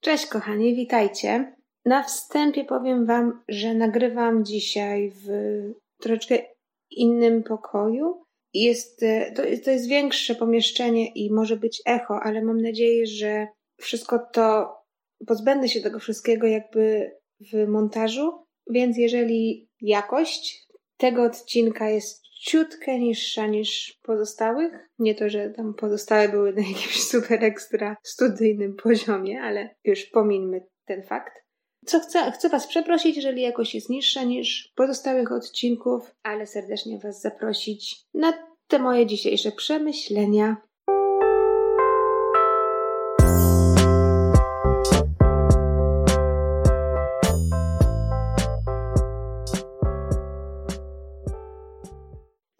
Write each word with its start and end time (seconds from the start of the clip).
Cześć 0.00 0.26
kochani, 0.26 0.74
witajcie. 0.74 1.56
Na 1.84 2.02
wstępie 2.02 2.64
powiem 2.64 3.06
Wam, 3.06 3.42
że 3.48 3.74
nagrywam 3.74 4.44
dzisiaj 4.44 5.12
w 5.14 5.28
troszeczkę 6.00 6.38
innym 6.90 7.42
pokoju. 7.42 8.22
Jest, 8.54 9.02
e, 9.02 9.32
to, 9.32 9.42
to 9.64 9.70
jest 9.70 9.88
większe 9.88 10.34
pomieszczenie 10.34 11.12
i 11.14 11.32
może 11.32 11.56
być 11.56 11.82
echo, 11.86 12.20
ale 12.22 12.42
mam 12.42 12.60
nadzieję, 12.60 13.06
że 13.06 13.46
wszystko 13.80 14.18
to 14.32 14.76
pozbędę 15.26 15.68
się 15.68 15.80
tego 15.80 15.98
wszystkiego 15.98 16.46
jakby 16.46 17.12
w 17.52 17.68
montażu. 17.68 18.32
Więc 18.70 18.98
jeżeli 18.98 19.68
jakość 19.80 20.66
tego 20.96 21.22
odcinka 21.22 21.90
jest 21.90 22.22
ciutkę 22.40 22.98
niższa 22.98 23.46
niż 23.46 23.98
pozostałych. 24.02 24.88
Nie 24.98 25.14
to, 25.14 25.28
że 25.28 25.50
tam 25.50 25.74
pozostałe 25.74 26.28
były 26.28 26.52
na 26.52 26.60
jakimś 26.60 27.02
super 27.12 27.44
ekstra 27.44 27.96
studyjnym 28.02 28.76
poziomie, 28.76 29.42
ale 29.42 29.74
już 29.84 30.06
pomińmy 30.06 30.66
ten 30.84 31.02
fakt. 31.02 31.32
Co 31.86 32.00
chcę, 32.00 32.32
chcę 32.32 32.48
Was 32.48 32.66
przeprosić, 32.66 33.16
jeżeli 33.16 33.42
jakość 33.42 33.74
jest 33.74 33.90
niższa 33.90 34.22
niż 34.22 34.72
pozostałych 34.76 35.32
odcinków, 35.32 36.14
ale 36.22 36.46
serdecznie 36.46 36.98
Was 36.98 37.20
zaprosić 37.20 38.04
na 38.14 38.32
te 38.68 38.78
moje 38.78 39.06
dzisiejsze 39.06 39.52
przemyślenia. 39.52 40.56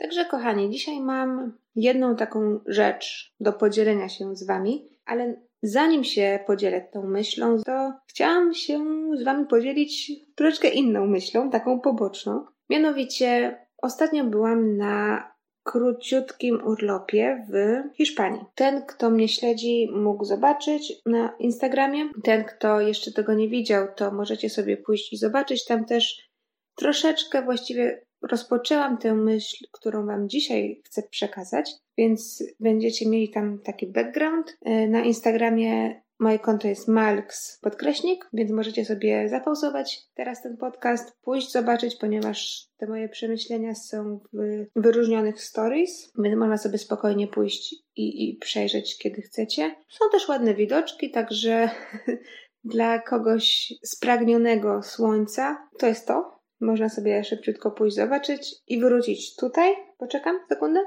Także, 0.01 0.25
kochani, 0.25 0.71
dzisiaj 0.71 1.01
mam 1.01 1.59
jedną 1.75 2.17
taką 2.17 2.61
rzecz 2.67 3.35
do 3.41 3.53
podzielenia 3.53 4.09
się 4.09 4.37
z 4.37 4.47
Wami, 4.47 4.89
ale 5.07 5.41
zanim 5.63 6.05
się 6.05 6.39
podzielę 6.47 6.89
tą 6.93 7.07
myślą, 7.07 7.63
to 7.67 7.93
chciałam 8.07 8.55
się 8.55 8.85
z 9.17 9.23
Wami 9.23 9.47
podzielić 9.47 10.13
troszeczkę 10.35 10.69
inną 10.69 11.07
myślą, 11.07 11.51
taką 11.51 11.81
poboczną. 11.81 12.45
Mianowicie, 12.71 13.59
ostatnio 13.83 14.25
byłam 14.25 14.77
na 14.77 15.31
króciutkim 15.63 16.61
urlopie 16.65 17.47
w 17.53 17.83
Hiszpanii. 17.97 18.45
Ten, 18.55 18.83
kto 18.87 19.11
mnie 19.11 19.29
śledzi, 19.29 19.89
mógł 19.93 20.25
zobaczyć 20.25 20.93
na 21.07 21.37
Instagramie. 21.39 22.11
Ten, 22.25 22.45
kto 22.45 22.81
jeszcze 22.81 23.13
tego 23.13 23.35
nie 23.35 23.49
widział, 23.49 23.87
to 23.97 24.13
możecie 24.13 24.51
sobie 24.51 24.77
pójść 24.77 25.13
i 25.13 25.17
zobaczyć. 25.17 25.65
Tam 25.65 25.85
też 25.85 26.31
troszeczkę 26.77 27.43
właściwie 27.43 28.03
rozpoczęłam 28.23 28.99
tę 28.99 29.15
myśl, 29.15 29.65
którą 29.73 30.07
Wam 30.07 30.29
dzisiaj 30.29 30.83
chcę 30.85 31.03
przekazać, 31.03 31.73
więc 31.99 32.45
będziecie 32.61 33.09
mieli 33.09 33.31
tam 33.31 33.59
taki 33.59 33.87
background. 33.87 34.57
E, 34.63 34.89
na 34.89 35.01
Instagramie 35.05 36.03
moje 36.21 36.39
konto 36.39 36.69
jest 36.69 36.89
malks 36.89 37.59
podkreśnik, 37.63 38.29
więc 38.33 38.51
możecie 38.51 38.85
sobie 38.85 39.29
zapauzować 39.29 40.03
teraz 40.15 40.43
ten 40.43 40.57
podcast, 40.57 41.21
pójść 41.23 41.53
zobaczyć, 41.53 41.97
ponieważ 41.97 42.67
te 42.77 42.87
moje 42.87 43.09
przemyślenia 43.09 43.75
są 43.75 44.21
w 44.33 44.67
wyróżnionych 44.77 45.43
stories, 45.43 46.13
więc 46.19 46.37
można 46.37 46.59
sobie 46.59 46.79
spokojnie 46.79 47.29
pójść 47.29 47.75
i, 47.97 48.31
i 48.31 48.37
przejrzeć, 48.37 48.99
kiedy 48.99 49.23
chcecie. 49.23 49.75
Są 49.89 50.05
też 50.13 50.29
ładne 50.29 50.55
widoczki, 50.55 51.11
także 51.11 51.71
dla 52.65 52.99
kogoś 52.99 53.73
spragnionego 53.85 54.83
słońca 54.83 55.69
to 55.79 55.87
jest 55.87 56.07
to. 56.07 56.40
Można 56.61 56.89
sobie 56.89 57.25
szybciutko 57.25 57.71
pójść 57.71 57.97
zobaczyć 57.97 58.55
i 58.67 58.81
wrócić 58.81 59.37
tutaj. 59.37 59.75
Poczekam 59.99 60.41
sekundę. 60.49 60.81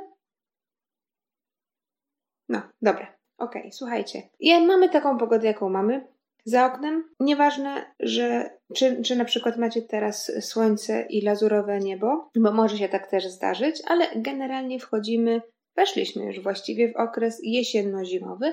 No, 2.49 2.61
dobra. 2.81 3.17
Okay, 3.37 3.71
słuchajcie. 3.71 4.21
I 4.39 4.65
mamy 4.65 4.89
taką 4.89 5.17
pogodę, 5.17 5.47
jaką 5.47 5.69
mamy. 5.69 6.07
Za 6.45 6.65
oknem. 6.65 7.09
Nieważne, 7.19 7.93
że 7.99 8.49
czy, 8.75 9.01
czy 9.01 9.15
na 9.15 9.25
przykład 9.25 9.57
macie 9.57 9.81
teraz 9.81 10.31
słońce 10.41 11.05
i 11.09 11.21
lazurowe 11.21 11.79
niebo, 11.79 12.29
bo 12.35 12.51
może 12.51 12.77
się 12.77 12.89
tak 12.89 13.07
też 13.07 13.27
zdarzyć, 13.27 13.81
ale 13.87 14.07
generalnie 14.15 14.79
wchodzimy, 14.79 15.41
weszliśmy 15.75 16.25
już 16.25 16.39
właściwie 16.39 16.93
w 16.93 16.95
okres 16.95 17.41
jesienno-zimowy, 17.43 18.51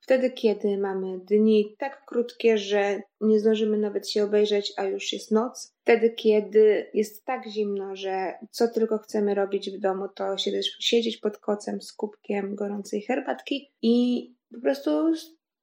Wtedy, 0.00 0.30
kiedy 0.30 0.78
mamy 0.78 1.18
dni 1.18 1.76
tak 1.78 2.04
krótkie, 2.04 2.58
że 2.58 3.02
nie 3.20 3.40
zdążymy 3.40 3.78
nawet 3.78 4.10
się 4.10 4.24
obejrzeć, 4.24 4.72
a 4.76 4.84
już 4.84 5.12
jest 5.12 5.30
noc. 5.30 5.74
Wtedy, 5.82 6.10
kiedy 6.10 6.90
jest 6.94 7.24
tak 7.24 7.48
zimno, 7.48 7.96
że 7.96 8.34
co 8.50 8.68
tylko 8.68 8.98
chcemy 8.98 9.34
robić 9.34 9.70
w 9.70 9.80
domu, 9.80 10.08
to 10.14 10.38
siedzieć, 10.80 11.16
pod 11.16 11.38
kocem 11.38 11.82
z 11.82 11.92
kubkiem 11.92 12.54
gorącej 12.54 13.02
herbatki 13.02 13.72
i 13.82 14.26
po 14.54 14.60
prostu 14.60 14.90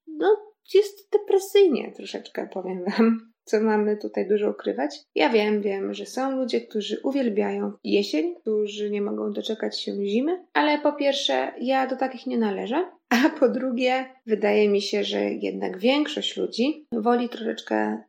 no, 0.07 0.53
jest 0.73 1.11
depresyjnie 1.11 1.91
troszeczkę, 1.91 2.47
powiem 2.53 2.83
Wam 2.85 3.33
co 3.43 3.61
mamy 3.61 3.97
tutaj 3.97 4.27
dużo 4.27 4.49
ukrywać. 4.49 4.99
Ja 5.15 5.29
wiem, 5.29 5.61
wiem, 5.61 5.93
że 5.93 6.05
są 6.05 6.31
ludzie, 6.31 6.61
którzy 6.61 6.99
uwielbiają 7.03 7.71
jesień, 7.83 8.35
którzy 8.35 8.91
nie 8.91 9.01
mogą 9.01 9.31
doczekać 9.31 9.81
się 9.81 9.91
zimy, 10.05 10.45
ale 10.53 10.79
po 10.79 10.93
pierwsze, 10.93 11.53
ja 11.61 11.87
do 11.87 11.95
takich 11.95 12.27
nie 12.27 12.37
należę, 12.37 12.91
a 13.13 13.29
po 13.29 13.49
drugie, 13.49 14.05
wydaje 14.25 14.69
mi 14.69 14.81
się, 14.81 15.03
że 15.03 15.19
jednak 15.23 15.77
większość 15.77 16.37
ludzi 16.37 16.87
woli 16.91 17.29
troszeczkę, 17.29 18.03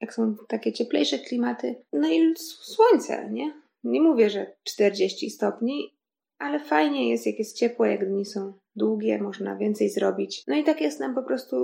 jak 0.00 0.14
są 0.14 0.36
takie 0.48 0.72
cieplejsze 0.72 1.18
klimaty, 1.18 1.74
no 1.92 2.08
i 2.08 2.34
słońce, 2.36 3.30
nie? 3.30 3.52
Nie 3.84 4.00
mówię, 4.00 4.30
że 4.30 4.56
40 4.64 5.30
stopni, 5.30 5.96
ale 6.38 6.60
fajnie 6.60 7.10
jest, 7.10 7.26
jak 7.26 7.38
jest 7.38 7.58
ciepło, 7.58 7.86
jak 7.86 8.08
dni 8.08 8.24
są 8.24 8.52
długie, 8.76 9.22
można 9.22 9.56
więcej 9.56 9.90
zrobić. 9.90 10.44
No 10.46 10.56
i 10.56 10.64
tak 10.64 10.80
jest 10.80 11.00
nam 11.00 11.14
po 11.14 11.22
prostu 11.22 11.56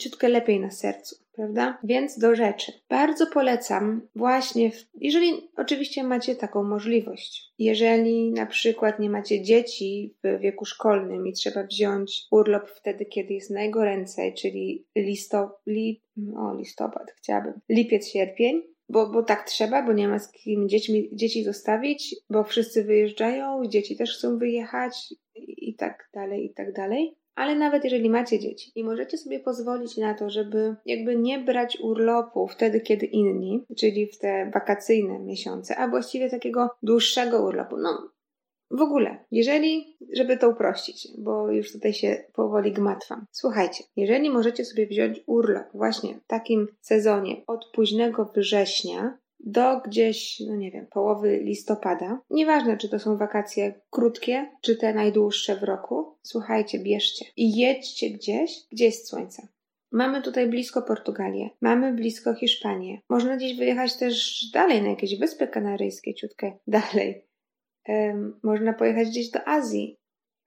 ciutkę 0.00 0.28
lepiej 0.28 0.60
na 0.60 0.70
sercu, 0.70 1.16
prawda? 1.32 1.78
Więc 1.84 2.18
do 2.18 2.34
rzeczy. 2.34 2.72
Bardzo 2.88 3.26
polecam 3.26 4.08
właśnie, 4.16 4.70
w, 4.70 4.86
jeżeli 4.94 5.50
oczywiście 5.56 6.04
macie 6.04 6.36
taką 6.36 6.62
możliwość. 6.62 7.52
Jeżeli 7.58 8.32
na 8.32 8.46
przykład 8.46 8.98
nie 8.98 9.10
macie 9.10 9.42
dzieci 9.42 10.14
w 10.24 10.40
wieku 10.40 10.64
szkolnym 10.64 11.26
i 11.26 11.32
trzeba 11.32 11.62
wziąć 11.62 12.26
urlop 12.30 12.70
wtedy, 12.70 13.04
kiedy 13.04 13.34
jest 13.34 13.50
najgoręcej, 13.50 14.34
czyli 14.34 14.86
listop, 14.96 15.50
li, 15.66 16.02
o, 16.36 16.54
listopad 16.54 17.10
chciałabym, 17.16 17.60
lipiec, 17.68 18.08
sierpień, 18.08 18.62
bo, 18.90 19.10
bo 19.10 19.22
tak 19.22 19.46
trzeba, 19.46 19.82
bo 19.82 19.92
nie 19.92 20.08
ma 20.08 20.18
z 20.18 20.32
kim 20.32 20.68
dziećmi, 20.68 21.08
dzieci 21.12 21.44
zostawić, 21.44 22.16
bo 22.30 22.44
wszyscy 22.44 22.84
wyjeżdżają, 22.84 23.62
dzieci 23.68 23.96
też 23.96 24.18
chcą 24.18 24.38
wyjechać 24.38 25.14
i 25.46 25.74
tak 25.74 26.10
dalej, 26.14 26.44
i 26.44 26.54
tak 26.54 26.72
dalej. 26.72 27.16
Ale 27.34 27.54
nawet 27.54 27.84
jeżeli 27.84 28.10
macie 28.10 28.38
dzieci 28.38 28.72
i 28.74 28.84
możecie 28.84 29.18
sobie 29.18 29.40
pozwolić 29.40 29.96
na 29.96 30.14
to, 30.14 30.30
żeby 30.30 30.76
jakby 30.86 31.16
nie 31.16 31.38
brać 31.38 31.78
urlopu 31.80 32.48
wtedy, 32.48 32.80
kiedy 32.80 33.06
inni, 33.06 33.64
czyli 33.76 34.06
w 34.06 34.18
te 34.18 34.50
wakacyjne 34.54 35.18
miesiące, 35.18 35.76
a 35.76 35.88
właściwie 35.88 36.30
takiego 36.30 36.70
dłuższego 36.82 37.44
urlopu, 37.44 37.76
no 37.76 38.10
w 38.70 38.80
ogóle, 38.80 39.24
jeżeli, 39.30 39.96
żeby 40.12 40.36
to 40.36 40.48
uprościć, 40.48 41.08
bo 41.18 41.50
już 41.50 41.72
tutaj 41.72 41.92
się 41.92 42.24
powoli 42.32 42.72
gmatwam. 42.72 43.26
Słuchajcie, 43.30 43.84
jeżeli 43.96 44.30
możecie 44.30 44.64
sobie 44.64 44.86
wziąć 44.86 45.20
urlop 45.26 45.66
właśnie 45.74 46.14
w 46.14 46.26
takim 46.26 46.68
sezonie 46.80 47.42
od 47.46 47.70
późnego 47.72 48.32
września 48.36 49.18
do 49.44 49.80
gdzieś, 49.80 50.40
no 50.48 50.56
nie 50.56 50.70
wiem, 50.70 50.86
połowy 50.86 51.40
listopada. 51.42 52.20
Nieważne, 52.30 52.76
czy 52.76 52.88
to 52.88 52.98
są 52.98 53.16
wakacje 53.16 53.80
krótkie, 53.90 54.50
czy 54.60 54.76
te 54.76 54.94
najdłuższe 54.94 55.56
w 55.56 55.62
roku. 55.62 56.16
Słuchajcie, 56.22 56.78
bierzcie 56.78 57.24
i 57.36 57.56
jedźcie 57.56 58.10
gdzieś, 58.10 58.66
gdzie 58.72 58.84
jest 58.84 59.08
słońce. 59.08 59.48
Mamy 59.92 60.22
tutaj 60.22 60.48
blisko 60.48 60.82
Portugalię, 60.82 61.50
mamy 61.60 61.92
blisko 61.92 62.34
Hiszpanię. 62.34 63.00
Można 63.08 63.36
gdzieś 63.36 63.56
wyjechać 63.56 63.96
też 63.96 64.44
dalej, 64.52 64.82
na 64.82 64.88
jakieś 64.88 65.18
wyspy 65.18 65.48
kanaryjskie, 65.48 66.14
ciutkę 66.14 66.52
dalej. 66.66 67.24
Można 68.42 68.72
pojechać 68.72 69.08
gdzieś 69.08 69.30
do 69.30 69.48
Azji, 69.48 69.99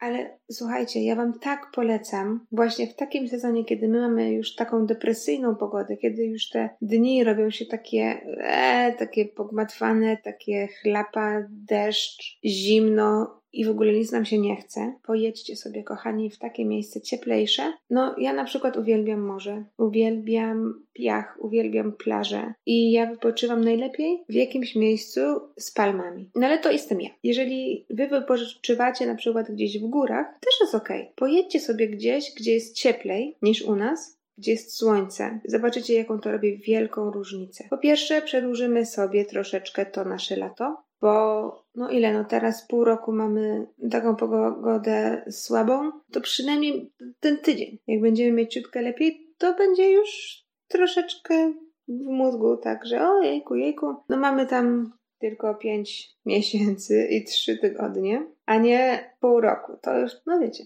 ale 0.03 0.37
słuchajcie, 0.51 1.03
ja 1.03 1.15
Wam 1.15 1.39
tak 1.39 1.71
polecam, 1.73 2.45
właśnie 2.51 2.87
w 2.87 2.95
takim 2.95 3.27
sezonie, 3.27 3.65
kiedy 3.65 3.87
my 3.87 4.01
mamy 4.01 4.31
już 4.31 4.55
taką 4.55 4.85
depresyjną 4.85 5.55
pogodę, 5.55 5.97
kiedy 5.97 6.25
już 6.25 6.49
te 6.49 6.69
dni 6.81 7.23
robią 7.23 7.49
się 7.49 7.65
takie, 7.65 8.21
e, 8.39 8.93
takie 8.99 9.25
pogmatwane, 9.25 10.17
takie 10.17 10.67
chlapa, 10.67 11.43
deszcz, 11.49 12.39
zimno, 12.45 13.42
i 13.53 13.65
w 13.65 13.69
ogóle 13.69 13.93
nic 13.93 14.11
nam 14.11 14.25
się 14.25 14.37
nie 14.37 14.55
chce, 14.55 14.93
pojedźcie 15.03 15.55
sobie, 15.55 15.83
kochani, 15.83 16.29
w 16.29 16.37
takie 16.37 16.65
miejsce 16.65 17.01
cieplejsze. 17.01 17.73
No, 17.89 18.15
ja 18.17 18.33
na 18.33 18.43
przykład 18.43 18.77
uwielbiam 18.77 19.21
morze, 19.21 19.63
uwielbiam 19.77 20.83
piach, 20.93 21.37
uwielbiam 21.39 21.91
plażę 21.91 22.53
i 22.65 22.91
ja 22.91 23.05
wypoczywam 23.05 23.63
najlepiej 23.63 24.23
w 24.29 24.33
jakimś 24.33 24.75
miejscu 24.75 25.21
z 25.57 25.71
palmami. 25.71 26.29
No 26.35 26.47
ale 26.47 26.59
to 26.59 26.71
jestem 26.71 27.01
ja. 27.01 27.09
Jeżeli 27.23 27.85
wy 27.89 28.07
wypoczywacie 28.07 29.05
na 29.05 29.15
przykład 29.15 29.51
gdzieś 29.51 29.79
w 29.79 29.87
górach, 29.87 30.25
też 30.39 30.53
jest 30.61 30.75
ok. 30.75 30.89
Pojedźcie 31.15 31.59
sobie 31.59 31.87
gdzieś, 31.87 32.33
gdzie 32.37 32.53
jest 32.53 32.75
cieplej 32.75 33.37
niż 33.41 33.61
u 33.61 33.75
nas, 33.75 34.23
gdzie 34.37 34.51
jest 34.51 34.77
słońce. 34.77 35.39
Zobaczycie, 35.45 35.93
jaką 35.93 36.19
to 36.19 36.31
robi 36.31 36.57
wielką 36.57 37.11
różnicę. 37.11 37.63
Po 37.69 37.77
pierwsze, 37.77 38.21
przedłużymy 38.21 38.85
sobie 38.85 39.25
troszeczkę 39.25 39.85
to 39.85 40.05
nasze 40.05 40.35
lato, 40.35 40.82
bo 41.03 41.65
no 41.75 41.89
ile, 41.89 42.13
no 42.13 42.25
teraz 42.25 42.67
pół 42.67 42.83
roku 42.83 43.11
mamy 43.11 43.67
taką 43.91 44.15
pogodę 44.15 45.25
słabą, 45.31 45.91
to 46.11 46.21
przynajmniej 46.21 46.93
ten 47.19 47.37
tydzień, 47.37 47.79
jak 47.87 48.01
będziemy 48.01 48.31
mieć 48.31 48.53
ciutkę 48.53 48.81
lepiej, 48.81 49.33
to 49.37 49.53
będzie 49.53 49.91
już 49.91 50.41
troszeczkę 50.67 51.53
w 51.87 52.05
mózgu 52.05 52.57
tak, 52.57 52.85
że 52.85 53.09
o 53.09 53.21
jejku, 53.21 53.55
jejku, 53.55 53.95
no 54.09 54.17
mamy 54.17 54.45
tam 54.45 54.93
tylko 55.19 55.55
5 55.55 56.09
miesięcy 56.25 57.07
i 57.11 57.23
3 57.23 57.57
tygodnie, 57.57 58.27
a 58.45 58.57
nie 58.57 59.09
pół 59.19 59.41
roku. 59.41 59.77
To 59.81 59.99
już, 59.99 60.11
no 60.25 60.39
wiecie, 60.39 60.63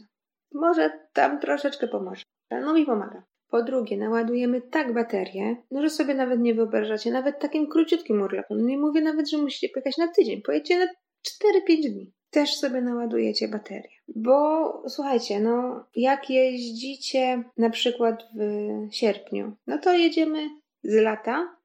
może 0.53 1.07
tam 1.13 1.39
troszeczkę 1.39 1.87
pomoże. 1.87 2.23
No 2.51 2.73
mi 2.73 2.85
pomaga. 2.85 3.23
Po 3.49 3.63
drugie, 3.63 3.97
naładujemy 3.97 4.61
tak 4.61 4.93
baterię, 4.93 5.55
no 5.71 5.81
że 5.81 5.89
sobie 5.89 6.13
nawet 6.13 6.39
nie 6.39 6.53
wyobrażacie, 6.53 7.11
nawet 7.11 7.39
takim 7.39 7.67
króciutkim 7.67 8.21
urlopem. 8.21 8.67
Nie 8.67 8.77
mówię 8.77 9.01
nawet, 9.01 9.29
że 9.29 9.37
musicie 9.37 9.69
pojechać 9.69 9.97
na 9.97 10.07
tydzień, 10.07 10.41
pojedziecie 10.41 10.79
na 10.79 10.85
4-5 10.85 11.91
dni. 11.91 12.11
Też 12.29 12.55
sobie 12.55 12.81
naładujecie 12.81 13.47
baterię. 13.47 13.97
Bo 14.07 14.83
słuchajcie, 14.87 15.39
no 15.39 15.85
jak 15.95 16.29
jeździcie 16.29 17.43
na 17.57 17.69
przykład 17.69 18.23
w 18.35 18.95
sierpniu, 18.95 19.55
no 19.67 19.77
to 19.77 19.93
jedziemy 19.93 20.49
z 20.83 20.95
lata 20.95 21.57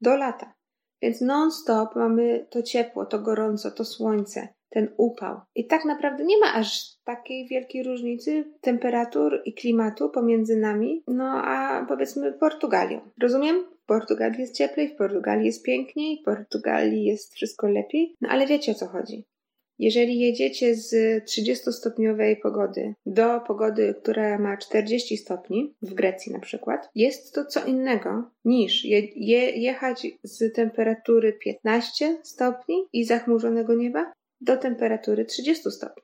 do 0.00 0.16
lata. 0.16 0.54
Więc 1.02 1.20
non-stop 1.20 1.96
mamy 1.96 2.46
to 2.50 2.62
ciepło, 2.62 3.06
to 3.06 3.18
gorąco, 3.18 3.70
to 3.70 3.84
słońce, 3.84 4.48
ten 4.70 4.88
upał. 4.96 5.40
I 5.54 5.66
tak 5.66 5.84
naprawdę 5.84 6.24
nie 6.24 6.38
ma 6.38 6.54
aż 6.54 6.96
takiej 7.04 7.48
wielkiej 7.48 7.82
różnicy 7.82 8.44
temperatur 8.60 9.42
i 9.44 9.54
klimatu 9.54 10.10
pomiędzy 10.10 10.56
nami, 10.56 11.02
no 11.06 11.42
a 11.44 11.86
powiedzmy 11.88 12.32
Portugalią. 12.32 13.00
Rozumiem? 13.22 13.64
W 13.82 13.86
Portugalii 13.86 14.40
jest 14.40 14.56
cieplej, 14.56 14.88
w 14.88 14.96
Portugalii 14.96 15.46
jest 15.46 15.64
piękniej, 15.64 16.20
w 16.22 16.24
Portugalii 16.24 17.04
jest 17.04 17.34
wszystko 17.34 17.68
lepiej, 17.68 18.16
no 18.20 18.28
ale 18.28 18.46
wiecie 18.46 18.72
o 18.72 18.74
co 18.74 18.86
chodzi. 18.86 19.24
Jeżeli 19.78 20.18
jedziecie 20.18 20.74
z 20.74 20.94
30-stopniowej 21.24 22.36
pogody 22.42 22.94
do 23.06 23.40
pogody, 23.40 23.94
która 24.02 24.38
ma 24.38 24.56
40 24.56 25.16
stopni, 25.16 25.74
w 25.82 25.94
Grecji 25.94 26.32
na 26.32 26.38
przykład, 26.38 26.88
jest 26.94 27.34
to 27.34 27.44
co 27.44 27.64
innego 27.64 28.30
niż 28.44 28.84
je, 28.84 29.00
je, 29.16 29.50
jechać 29.50 30.06
z 30.22 30.54
temperatury 30.54 31.32
15 31.32 32.18
stopni 32.22 32.84
i 32.92 33.04
zachmurzonego 33.04 33.74
nieba 33.74 34.12
do 34.40 34.56
temperatury 34.56 35.24
30 35.24 35.70
stopni. 35.70 36.02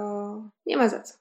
nie 0.66 0.78
ma 0.78 0.90
za 0.90 1.00
co. 1.00 1.14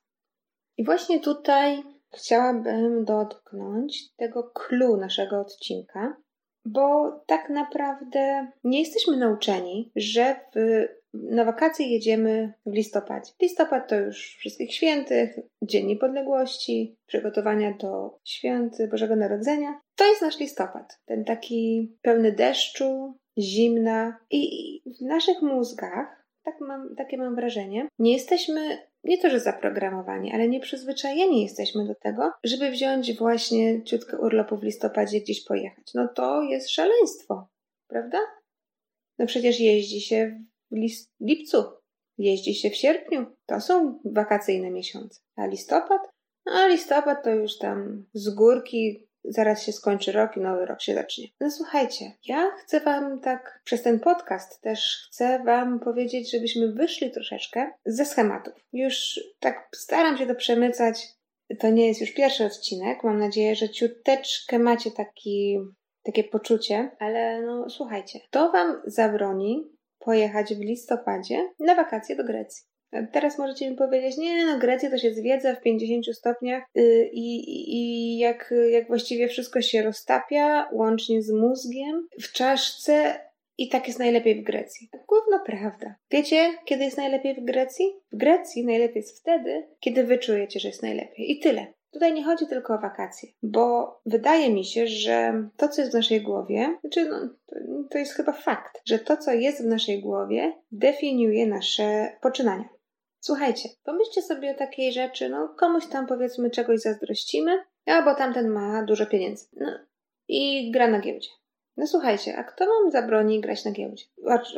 I 0.76 0.84
właśnie 0.84 1.20
tutaj 1.20 1.82
chciałabym 2.14 3.04
dotknąć 3.04 4.14
tego 4.16 4.42
clue 4.42 4.96
naszego 4.96 5.40
odcinka, 5.40 6.16
bo 6.64 7.12
tak 7.26 7.50
naprawdę 7.50 8.52
nie 8.64 8.80
jesteśmy 8.80 9.16
nauczeni, 9.16 9.92
że 9.96 10.36
w, 10.54 10.86
na 11.14 11.44
wakacje 11.44 11.86
jedziemy 11.86 12.52
w 12.66 12.72
listopadzie. 12.72 13.32
Listopad 13.42 13.88
to 13.88 13.96
już 13.96 14.36
wszystkich 14.38 14.74
świętych, 14.74 15.38
Dzień 15.62 15.86
Niepodległości, 15.86 16.96
przygotowania 17.06 17.74
do 17.80 18.18
świąt 18.24 18.76
Bożego 18.90 19.16
Narodzenia. 19.16 19.80
To 19.96 20.06
jest 20.06 20.22
nasz 20.22 20.40
listopad. 20.40 21.00
Ten 21.04 21.24
taki 21.24 21.92
pełny 22.02 22.32
deszczu, 22.32 23.18
zimna 23.38 24.18
i 24.30 24.82
w 24.98 25.04
naszych 25.04 25.42
mózgach, 25.42 26.24
tak 26.44 26.54
mam, 26.60 26.94
takie 26.96 27.18
mam 27.18 27.34
wrażenie, 27.34 27.88
nie 27.98 28.12
jesteśmy 28.12 28.78
nie 29.04 29.18
to, 29.18 29.30
że 29.30 29.40
zaprogramowani, 29.40 30.32
ale 30.32 30.48
nie 30.48 30.60
przyzwyczajeni 30.60 31.42
jesteśmy 31.42 31.86
do 31.86 31.94
tego, 31.94 32.32
żeby 32.44 32.70
wziąć 32.70 33.18
właśnie 33.18 33.84
ciutkę 33.84 34.18
urlopu 34.18 34.56
w 34.56 34.62
listopadzie 34.62 35.20
gdzieś 35.20 35.44
pojechać. 35.44 35.94
No 35.94 36.08
to 36.08 36.42
jest 36.42 36.70
szaleństwo, 36.70 37.48
prawda? 37.88 38.18
No 39.18 39.26
przecież 39.26 39.60
jeździ 39.60 40.00
się 40.00 40.44
w 40.70 40.76
lipcu, 41.20 41.64
jeździ 42.18 42.54
się 42.54 42.70
w 42.70 42.76
sierpniu. 42.76 43.26
To 43.46 43.60
są 43.60 44.00
wakacyjne 44.04 44.70
miesiące. 44.70 45.20
A 45.36 45.46
listopad? 45.46 46.00
No 46.46 46.52
a 46.52 46.66
listopad 46.66 47.24
to 47.24 47.30
już 47.30 47.58
tam 47.58 48.06
z 48.12 48.34
górki 48.34 49.03
zaraz 49.24 49.62
się 49.62 49.72
skończy 49.72 50.12
rok 50.12 50.36
i 50.36 50.40
nowy 50.40 50.66
rok 50.66 50.82
się 50.82 50.94
zacznie. 50.94 51.28
No 51.40 51.50
słuchajcie, 51.50 52.12
ja 52.26 52.50
chcę 52.50 52.80
Wam 52.80 53.20
tak 53.20 53.60
przez 53.64 53.82
ten 53.82 54.00
podcast 54.00 54.60
też 54.60 55.08
chcę 55.08 55.42
Wam 55.44 55.80
powiedzieć, 55.80 56.30
żebyśmy 56.30 56.72
wyszli 56.72 57.10
troszeczkę 57.10 57.70
ze 57.86 58.04
schematów. 58.06 58.54
Już 58.72 59.20
tak 59.40 59.68
staram 59.74 60.18
się 60.18 60.26
to 60.26 60.34
przemycać. 60.34 61.06
To 61.60 61.70
nie 61.70 61.88
jest 61.88 62.00
już 62.00 62.10
pierwszy 62.10 62.44
odcinek. 62.44 63.04
Mam 63.04 63.18
nadzieję, 63.18 63.56
że 63.56 63.68
ciuteczkę 63.68 64.58
macie 64.58 64.90
taki, 64.90 65.58
takie 66.02 66.24
poczucie, 66.24 66.90
ale 66.98 67.42
no 67.42 67.70
słuchajcie, 67.70 68.20
to 68.30 68.52
Wam 68.52 68.82
zabroni 68.86 69.74
pojechać 69.98 70.54
w 70.54 70.60
listopadzie 70.60 71.48
na 71.58 71.74
wakacje 71.74 72.16
do 72.16 72.24
Grecji. 72.24 72.73
Teraz 73.12 73.38
możecie 73.38 73.70
mi 73.70 73.76
powiedzieć, 73.76 74.16
nie, 74.16 74.46
no 74.46 74.58
Grecja 74.58 74.90
to 74.90 74.98
się 74.98 75.14
zwiedza 75.14 75.54
w 75.54 75.60
50 75.60 76.16
stopniach 76.16 76.62
yy, 76.74 77.10
i, 77.12 78.18
jak, 78.18 78.54
jak 78.70 78.86
właściwie 78.86 79.28
wszystko 79.28 79.62
się 79.62 79.82
roztapia, 79.82 80.68
łącznie 80.72 81.22
z 81.22 81.30
mózgiem, 81.32 82.08
w 82.22 82.32
czaszce 82.32 83.20
i 83.58 83.68
tak 83.68 83.86
jest 83.86 83.98
najlepiej 83.98 84.42
w 84.42 84.44
Grecji. 84.44 84.88
Główno 85.08 85.40
prawda. 85.46 85.94
Wiecie, 86.10 86.54
kiedy 86.64 86.84
jest 86.84 86.96
najlepiej 86.96 87.34
w 87.34 87.44
Grecji? 87.44 87.86
W 88.12 88.16
Grecji 88.16 88.66
najlepiej 88.66 88.96
jest 88.96 89.20
wtedy, 89.20 89.66
kiedy 89.80 90.04
wy 90.04 90.18
czujecie, 90.18 90.60
że 90.60 90.68
jest 90.68 90.82
najlepiej. 90.82 91.32
I 91.32 91.38
tyle. 91.38 91.66
Tutaj 91.92 92.14
nie 92.14 92.24
chodzi 92.24 92.46
tylko 92.46 92.74
o 92.74 92.78
wakacje, 92.78 93.28
bo 93.42 93.96
wydaje 94.06 94.50
mi 94.50 94.64
się, 94.64 94.86
że 94.86 95.48
to, 95.56 95.68
co 95.68 95.80
jest 95.80 95.92
w 95.92 95.96
naszej 95.96 96.20
głowie, 96.20 96.78
znaczy, 96.80 97.04
no, 97.04 97.28
to 97.90 97.98
jest 97.98 98.12
chyba 98.12 98.32
fakt, 98.32 98.80
że 98.84 98.98
to, 98.98 99.16
co 99.16 99.32
jest 99.32 99.62
w 99.62 99.66
naszej 99.66 100.00
głowie, 100.00 100.52
definiuje 100.72 101.46
nasze 101.46 102.16
poczynania. 102.20 102.73
Słuchajcie, 103.26 103.68
pomyślcie 103.84 104.22
sobie 104.22 104.50
o 104.50 104.54
takiej 104.54 104.92
rzeczy, 104.92 105.28
no 105.28 105.54
komuś 105.58 105.86
tam 105.86 106.06
powiedzmy 106.06 106.50
czegoś 106.50 106.80
zazdrościmy, 106.80 107.58
albo 107.86 108.14
tamten 108.14 108.48
ma 108.48 108.82
dużo 108.82 109.06
pieniędzy. 109.06 109.46
No 109.52 109.66
i 110.28 110.70
gra 110.70 110.88
na 110.88 111.00
giełdzie. 111.00 111.28
No 111.76 111.86
słuchajcie, 111.86 112.36
a 112.36 112.44
kto 112.44 112.66
wam 112.66 112.90
zabroni 112.90 113.40
grać 113.40 113.64
na 113.64 113.70
giełdzie? 113.70 114.04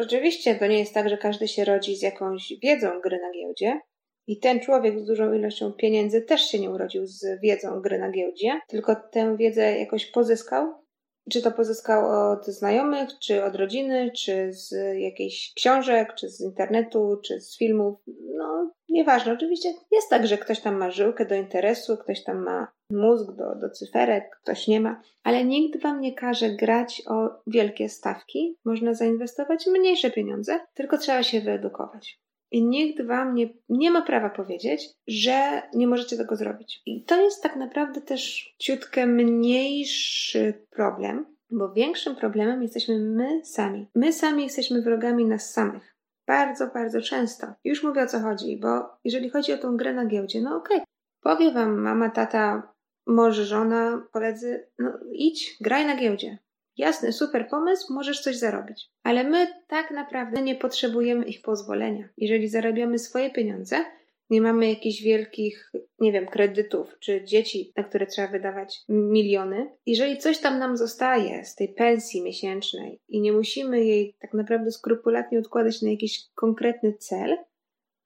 Oczywiście 0.00 0.54
to 0.54 0.66
nie 0.66 0.78
jest 0.78 0.94
tak, 0.94 1.08
że 1.08 1.18
każdy 1.18 1.48
się 1.48 1.64
rodzi 1.64 1.96
z 1.96 2.02
jakąś 2.02 2.52
wiedzą 2.62 3.00
gry 3.00 3.18
na 3.18 3.32
giełdzie. 3.32 3.80
I 4.26 4.38
ten 4.38 4.60
człowiek 4.60 5.00
z 5.00 5.06
dużą 5.06 5.32
ilością 5.32 5.72
pieniędzy 5.72 6.22
też 6.22 6.50
się 6.50 6.58
nie 6.58 6.70
urodził 6.70 7.06
z 7.06 7.40
wiedzą 7.40 7.80
gry 7.80 7.98
na 7.98 8.10
giełdzie, 8.10 8.60
tylko 8.68 8.96
tę 8.96 9.36
wiedzę 9.36 9.78
jakoś 9.78 10.06
pozyskał 10.06 10.85
czy 11.30 11.42
to 11.42 11.50
pozyskał 11.50 12.32
od 12.32 12.46
znajomych, 12.46 13.08
czy 13.18 13.44
od 13.44 13.54
rodziny, 13.54 14.10
czy 14.16 14.52
z 14.52 14.72
jakichś 14.98 15.52
książek, 15.54 16.14
czy 16.14 16.28
z 16.28 16.40
internetu, 16.40 17.20
czy 17.24 17.40
z 17.40 17.58
filmów. 17.58 17.98
No, 18.36 18.70
nieważne. 18.88 19.32
Oczywiście 19.32 19.68
jest 19.92 20.10
tak, 20.10 20.26
że 20.26 20.38
ktoś 20.38 20.60
tam 20.60 20.76
ma 20.76 20.90
żyłkę 20.90 21.26
do 21.26 21.34
interesu, 21.34 21.96
ktoś 21.96 22.24
tam 22.24 22.44
ma 22.44 22.72
mózg 22.90 23.32
do, 23.32 23.54
do 23.54 23.70
cyferek, 23.70 24.38
ktoś 24.42 24.68
nie 24.68 24.80
ma, 24.80 25.02
ale 25.22 25.44
nikt 25.44 25.82
wam 25.82 26.00
nie 26.00 26.14
każe 26.14 26.50
grać 26.50 27.02
o 27.06 27.28
wielkie 27.46 27.88
stawki. 27.88 28.58
Można 28.64 28.94
zainwestować 28.94 29.66
mniejsze 29.66 30.10
pieniądze, 30.10 30.60
tylko 30.74 30.98
trzeba 30.98 31.22
się 31.22 31.40
wyedukować. 31.40 32.20
I 32.50 32.64
nikt 32.64 33.06
wam 33.06 33.34
nie, 33.34 33.48
nie 33.68 33.90
ma 33.90 34.02
prawa 34.02 34.30
powiedzieć, 34.30 34.88
że 35.06 35.62
nie 35.74 35.86
możecie 35.86 36.16
tego 36.16 36.36
zrobić. 36.36 36.82
I 36.86 37.04
to 37.04 37.22
jest 37.22 37.42
tak 37.42 37.56
naprawdę 37.56 38.00
też 38.00 38.54
ciutkę 38.58 39.06
mniejszy 39.06 40.66
problem, 40.70 41.26
bo 41.50 41.72
większym 41.72 42.16
problemem 42.16 42.62
jesteśmy 42.62 42.98
my 42.98 43.44
sami. 43.44 43.86
My 43.94 44.12
sami 44.12 44.42
jesteśmy 44.42 44.82
wrogami 44.82 45.24
nas 45.24 45.52
samych. 45.52 45.96
Bardzo, 46.26 46.66
bardzo 46.66 47.00
często. 47.00 47.46
Już 47.64 47.82
mówię 47.82 48.02
o 48.02 48.06
co 48.06 48.20
chodzi, 48.20 48.60
bo 48.60 48.68
jeżeli 49.04 49.30
chodzi 49.30 49.52
o 49.52 49.58
tą 49.58 49.76
grę 49.76 49.94
na 49.94 50.06
giełdzie, 50.06 50.40
no 50.40 50.56
okej, 50.56 50.76
okay. 50.76 50.86
powie 51.22 51.52
wam 51.52 51.80
mama, 51.80 52.10
tata, 52.10 52.72
może 53.06 53.44
żona, 53.44 54.06
koledzy, 54.12 54.66
no 54.78 54.98
idź, 55.12 55.56
graj 55.60 55.86
na 55.86 55.96
giełdzie. 55.96 56.38
Jasny, 56.76 57.12
super 57.12 57.48
pomysł, 57.48 57.94
możesz 57.94 58.20
coś 58.20 58.36
zarobić. 58.36 58.90
Ale 59.02 59.24
my 59.24 59.46
tak 59.66 59.90
naprawdę 59.90 60.42
nie 60.42 60.54
potrzebujemy 60.54 61.24
ich 61.24 61.42
pozwolenia. 61.42 62.08
Jeżeli 62.16 62.48
zarabiamy 62.48 62.98
swoje 62.98 63.30
pieniądze, 63.30 63.84
nie 64.30 64.40
mamy 64.40 64.68
jakichś 64.68 65.02
wielkich, 65.02 65.72
nie 66.00 66.12
wiem, 66.12 66.26
kredytów 66.26 66.96
czy 67.00 67.24
dzieci, 67.24 67.72
na 67.76 67.84
które 67.84 68.06
trzeba 68.06 68.28
wydawać 68.28 68.84
miliony. 68.88 69.70
Jeżeli 69.86 70.18
coś 70.18 70.38
tam 70.38 70.58
nam 70.58 70.76
zostaje 70.76 71.44
z 71.44 71.54
tej 71.54 71.68
pensji 71.68 72.22
miesięcznej 72.22 73.00
i 73.08 73.20
nie 73.20 73.32
musimy 73.32 73.84
jej 73.84 74.16
tak 74.20 74.34
naprawdę 74.34 74.70
skrupulatnie 74.70 75.38
odkładać 75.38 75.82
na 75.82 75.90
jakiś 75.90 76.20
konkretny 76.34 76.92
cel, 76.92 77.36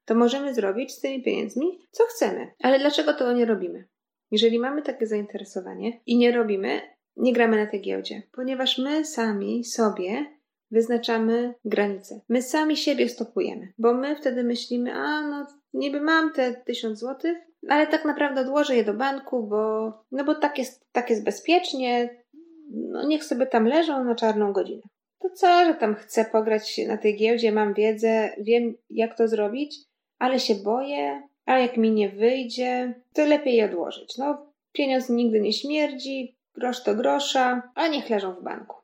to 0.05 0.15
możemy 0.15 0.55
zrobić 0.55 0.93
z 0.93 1.00
tymi 1.00 1.23
pieniędzmi 1.23 1.79
co 1.91 2.05
chcemy. 2.05 2.53
Ale 2.62 2.79
dlaczego 2.79 3.15
to 3.15 3.33
nie 3.33 3.45
robimy? 3.45 3.89
Jeżeli 4.31 4.59
mamy 4.59 4.83
takie 4.83 5.07
zainteresowanie 5.07 6.00
i 6.07 6.17
nie 6.17 6.33
robimy, 6.33 6.81
nie 7.17 7.33
gramy 7.33 7.57
na 7.57 7.71
tej 7.71 7.81
giełdzie, 7.81 8.23
ponieważ 8.33 8.79
my 8.79 9.05
sami 9.05 9.64
sobie 9.64 10.26
wyznaczamy 10.71 11.55
granice. 11.64 12.21
My 12.29 12.43
sami 12.43 12.76
siebie 12.76 13.09
stopujemy, 13.09 13.73
bo 13.79 13.95
my 13.95 14.17
wtedy 14.17 14.45
myślimy, 14.45 14.93
a 14.95 15.23
no 15.23 15.47
niby 15.75 16.00
mam 16.00 16.33
te 16.33 16.55
tysiąc 16.55 16.99
złotych, 16.99 17.38
ale 17.69 17.87
tak 17.87 18.05
naprawdę 18.05 18.40
odłożę 18.40 18.76
je 18.76 18.85
do 18.85 18.95
banku, 18.95 19.47
bo, 19.47 19.93
no 20.12 20.25
bo 20.25 20.35
tak 20.35 20.59
jest, 20.59 20.87
tak 20.93 21.11
jest 21.11 21.25
bezpiecznie, 21.25 22.23
no 22.71 23.07
niech 23.07 23.25
sobie 23.25 23.47
tam 23.47 23.67
leżą 23.67 24.05
na 24.05 24.14
czarną 24.14 24.52
godzinę. 24.52 24.83
To 25.19 25.31
co, 25.31 25.64
że 25.64 25.75
tam 25.75 25.95
chcę 25.95 26.25
pograć 26.25 26.81
na 26.88 26.97
tej 26.97 27.17
giełdzie, 27.17 27.52
mam 27.52 27.75
wiedzę, 27.75 28.31
wiem 28.38 28.75
jak 28.90 29.17
to 29.17 29.29
zrobić, 29.29 29.76
ale 30.19 30.40
się 30.40 30.55
boję, 30.55 31.23
a 31.47 31.59
jak 31.59 31.76
mi 31.76 31.90
nie 31.90 32.09
wyjdzie, 32.09 32.95
to 33.14 33.26
lepiej 33.26 33.57
je 33.57 33.64
odłożyć. 33.64 34.19
No, 34.19 34.52
pieniądz 34.73 35.09
nigdy 35.09 35.40
nie 35.40 35.52
śmierdzi, 35.52 36.37
grosz 36.54 36.83
to 36.83 36.95
grosza, 36.95 37.62
a 37.75 37.88
niech 37.88 38.11
leżą 38.11 38.35
w 38.35 38.42
banku. 38.42 38.76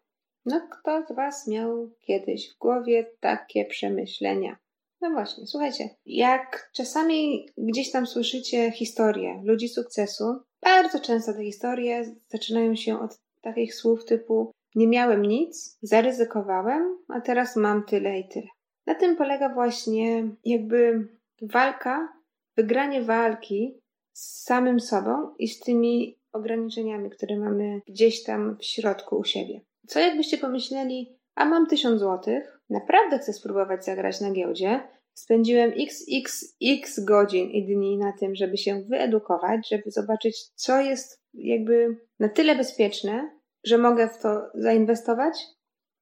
No, 0.45 0.69
kto 0.71 1.03
z 1.07 1.17
Was 1.17 1.47
miał 1.47 1.91
kiedyś 2.01 2.55
w 2.55 2.59
głowie 2.59 3.11
takie 3.21 3.65
przemyślenia? 3.65 4.57
No 5.01 5.11
właśnie, 5.11 5.47
słuchajcie, 5.47 5.91
jak 6.07 6.71
czasami 6.75 7.49
gdzieś 7.59 7.91
tam 7.91 8.07
słyszycie 8.07 8.71
historie 8.71 9.43
ludzi 9.45 9.69
sukcesu, 9.69 10.25
bardzo 10.63 11.01
często 11.01 11.33
te 11.33 11.45
historie 11.45 12.15
zaczynają 12.29 12.77
się 12.77 13.01
od 13.01 13.19
takich 13.43 13.75
słów 13.75 14.05
typu 14.05 14.53
nie 14.75 14.89
miałem 14.89 15.23
nic, 15.23 15.79
zaryzykowałem, 15.83 16.99
a 17.09 17.21
teraz 17.21 17.57
mam 17.57 17.85
tyle 17.85 18.19
i 18.19 18.29
tyle. 18.29 18.47
Na 18.87 18.95
tym 18.95 19.17
polega 19.17 19.55
właśnie 19.55 20.29
jakby 20.45 21.09
walka, 21.43 22.13
wygranie 22.57 23.03
walki 23.03 23.81
z 24.13 24.45
samym 24.45 24.81
sobą 24.81 25.35
i 25.39 25.49
z 25.49 25.61
tymi 25.61 26.19
ograniczeniami, 26.37 27.11
które 27.11 27.39
mamy 27.39 27.81
gdzieś 27.89 28.23
tam 28.23 28.57
w 28.61 28.65
środku 28.65 29.17
u 29.17 29.25
siebie. 29.25 29.61
Co 29.89 30.01
jakbyście 30.01 30.39
pomyśleli, 30.39 31.19
a 31.35 31.45
mam 31.45 31.67
tysiąc 31.67 32.01
złotych, 32.01 32.61
naprawdę 32.71 33.19
chcę 33.19 33.33
spróbować 33.33 33.85
zagrać 33.85 34.21
na 34.21 34.31
giełdzie, 34.31 34.81
Spędziłem 35.19 35.73
xxx 35.81 37.01
godzin 37.05 37.51
i 37.51 37.67
dni 37.67 37.99
na 37.99 38.13
tym, 38.13 38.35
żeby 38.35 38.57
się 38.57 38.83
wyedukować, 38.89 39.69
żeby 39.69 39.91
zobaczyć, 39.91 40.45
co 40.55 40.81
jest 40.81 41.23
jakby 41.35 41.97
na 42.19 42.29
tyle 42.29 42.57
bezpieczne, 42.57 43.31
że 43.65 43.79
mogę 43.79 44.09
w 44.09 44.19
to 44.19 44.43
zainwestować. 44.55 45.35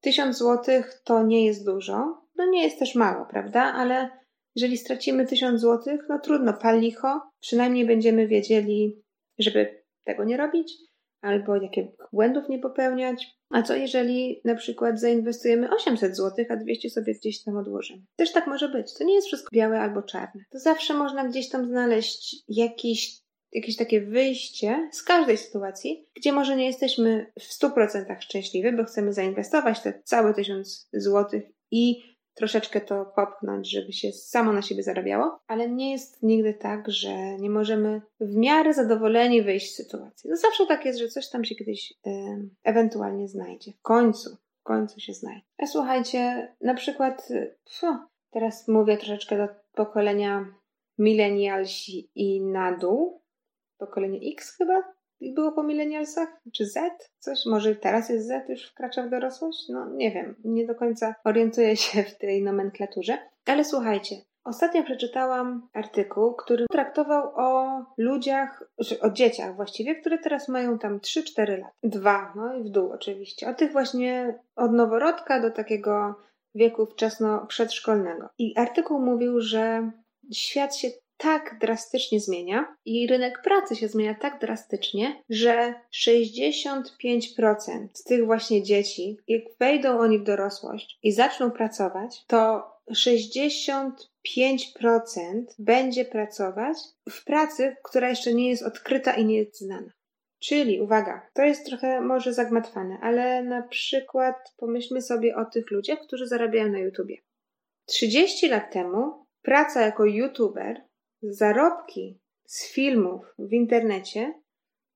Tysiąc 0.01 0.39
złotych 0.39 1.01
to 1.05 1.23
nie 1.23 1.47
jest 1.47 1.67
dużo, 1.67 2.23
no 2.37 2.47
nie 2.51 2.63
jest 2.63 2.79
też 2.79 2.95
mało, 2.95 3.27
prawda? 3.31 3.63
Ale 3.63 4.11
jeżeli 4.55 4.77
stracimy 4.77 5.27
tysiąc 5.27 5.61
złotych, 5.61 6.01
no 6.09 6.19
trudno, 6.19 6.53
pal 6.53 6.81
licho, 6.81 7.21
przynajmniej 7.41 7.87
będziemy 7.87 8.29
wiedzieli, 8.29 9.03
żeby 9.39 9.84
tego 10.05 10.25
nie 10.25 10.37
robić, 10.37 10.73
albo 11.25 11.57
jakie 11.57 11.93
błędów 12.13 12.49
nie 12.49 12.59
popełniać. 12.59 13.27
A 13.51 13.63
co 13.63 13.75
jeżeli 13.75 14.41
na 14.45 14.55
przykład 14.55 15.01
zainwestujemy 15.01 15.71
800 15.71 16.17
zł, 16.17 16.45
a 16.49 16.57
200 16.57 16.91
sobie 16.91 17.15
gdzieś 17.15 17.43
tam 17.43 17.57
odłożymy? 17.57 18.03
Też 18.17 18.33
tak 18.33 18.47
może 18.47 18.69
być. 18.69 18.95
To 18.95 19.05
nie 19.05 19.15
jest 19.15 19.27
wszystko 19.27 19.49
białe 19.53 19.81
albo 19.81 20.03
czarne. 20.03 20.45
To 20.51 20.59
zawsze 20.59 20.95
można 20.95 21.29
gdzieś 21.29 21.49
tam 21.49 21.67
znaleźć 21.67 22.37
jakiś, 22.49 23.21
jakieś 23.53 23.77
takie 23.77 24.01
wyjście 24.01 24.89
z 24.93 25.03
każdej 25.03 25.37
sytuacji, 25.37 26.07
gdzie 26.17 26.33
może 26.33 26.57
nie 26.57 26.67
jesteśmy 26.67 27.33
w 27.41 27.63
100% 27.63 28.21
szczęśliwi, 28.21 28.77
bo 28.77 28.85
chcemy 28.85 29.13
zainwestować 29.13 29.81
te 29.81 30.03
całe 30.05 30.35
1000 30.35 30.89
zł 30.93 31.41
i 31.71 32.14
troszeczkę 32.35 32.81
to 32.81 33.05
popchnąć, 33.05 33.71
żeby 33.71 33.93
się 33.93 34.13
samo 34.13 34.53
na 34.53 34.63
siebie 34.63 34.83
zarabiało, 34.83 35.41
ale 35.47 35.69
nie 35.69 35.93
jest 35.93 36.23
nigdy 36.23 36.55
tak, 36.55 36.91
że 36.91 37.39
nie 37.39 37.51
możemy 37.51 38.03
w 38.21 38.37
miarę 38.37 38.75
zadowoleni 38.75 39.43
wyjść 39.43 39.73
z 39.73 39.77
sytuacji. 39.77 40.31
No 40.31 40.37
zawsze 40.37 40.67
tak 40.67 40.85
jest, 40.85 40.99
że 40.99 41.09
coś 41.09 41.31
tam 41.31 41.45
się 41.45 41.55
kiedyś 41.55 41.95
ewentualnie 42.65 43.29
znajdzie. 43.29 43.73
W 43.73 43.83
końcu, 43.83 44.37
w 44.61 44.63
końcu 44.63 45.01
się 45.01 45.13
znajdzie. 45.13 45.47
A 45.59 45.67
słuchajcie, 45.67 46.53
na 46.61 46.75
przykład, 46.75 47.29
pfu, 47.65 47.87
teraz 48.31 48.69
mówię 48.69 48.97
troszeczkę 48.97 49.37
do 49.37 49.49
pokolenia 49.75 50.47
millennialsi 50.99 52.11
i 52.15 52.41
na 52.41 52.79
dół, 52.79 53.21
pokolenie 53.79 54.33
X 54.33 54.57
chyba, 54.57 54.94
było 55.33 55.53
po 55.53 55.63
milenialsach? 55.63 56.29
Czy 56.53 56.67
Z? 56.67 56.79
Coś? 57.19 57.47
Może 57.47 57.77
teraz 57.77 58.09
jest 58.09 58.27
Z, 58.27 58.49
już 58.49 58.71
wkracza 58.71 59.03
w 59.03 59.11
dorosłość? 59.11 59.69
No 59.69 59.91
nie 59.91 60.11
wiem, 60.11 60.35
nie 60.45 60.67
do 60.67 60.75
końca 60.75 61.15
orientuję 61.25 61.77
się 61.85 62.03
w 62.03 62.19
tej 62.19 62.43
nomenklaturze. 62.43 63.19
Ale 63.47 63.65
słuchajcie, 63.65 64.17
Ostatnio 64.45 64.83
przeczytałam 64.85 65.69
artykuł, 65.73 66.35
który 66.35 66.67
traktował 66.73 67.33
o 67.37 67.79
ludziach, 67.99 68.65
o 69.01 69.11
dzieciach 69.11 69.57
właściwie, 69.57 69.95
które 69.95 70.19
teraz 70.19 70.49
mają 70.49 70.79
tam 70.79 70.99
3-4 70.99 71.59
lat. 71.59 71.73
Dwa, 71.83 72.33
no 72.37 72.55
i 72.55 72.63
w 72.63 72.69
dół 72.69 72.93
oczywiście. 72.93 73.49
O 73.49 73.55
tych 73.55 73.73
właśnie 73.73 74.39
od 74.57 74.73
noworodka 74.73 75.41
do 75.41 75.51
takiego 75.51 76.15
wieku 76.55 76.87
wczesno 76.87 77.47
przedszkolnego. 77.47 78.29
I 78.39 78.57
artykuł 78.57 79.01
mówił, 79.01 79.41
że 79.41 79.91
świat 80.33 80.77
się 80.77 80.89
tak 81.25 81.59
drastycznie 81.61 82.21
zmienia 82.21 82.77
i 82.85 83.07
rynek 83.07 83.43
pracy 83.43 83.77
się 83.77 83.89
zmienia 83.89 84.15
tak 84.15 84.41
drastycznie, 84.41 85.23
że 85.31 85.75
65% 86.07 87.89
z 87.93 88.05
tych 88.05 88.27
właśnie 88.27 88.63
dzieci, 88.63 89.19
jak 89.29 89.43
wejdą 89.61 89.99
oni 89.99 90.19
w 90.19 90.25
dorosłość 90.25 90.99
i 91.03 91.13
zaczną 91.13 91.51
pracować, 91.51 92.25
to 92.27 92.63
65% 92.91 93.93
będzie 95.59 96.05
pracować 96.05 96.77
w 97.11 97.25
pracy, 97.25 97.77
która 97.85 98.09
jeszcze 98.09 98.35
nie 98.35 98.51
jest 98.51 98.63
odkryta 98.63 99.13
i 99.15 99.25
nie 99.25 99.37
jest 99.37 99.59
znana. 99.61 99.93
Czyli, 100.39 100.81
uwaga, 100.81 101.31
to 101.35 101.43
jest 101.43 101.67
trochę 101.67 102.01
może 102.01 102.33
zagmatwane, 102.33 102.99
ale 103.03 103.43
na 103.43 103.63
przykład 103.63 104.37
pomyślmy 104.57 105.03
sobie 105.03 105.37
o 105.37 105.45
tych 105.45 105.71
ludziach, 105.71 105.99
którzy 106.01 106.27
zarabiają 106.27 106.73
na 106.73 106.79
YouTubie. 106.79 107.17
30 107.87 108.49
lat 108.49 108.73
temu 108.73 109.27
praca 109.43 109.81
jako 109.81 110.05
YouTuber 110.05 110.83
zarobki 111.29 112.21
z 112.45 112.73
filmów 112.73 113.35
w 113.39 113.53
internecie 113.53 114.35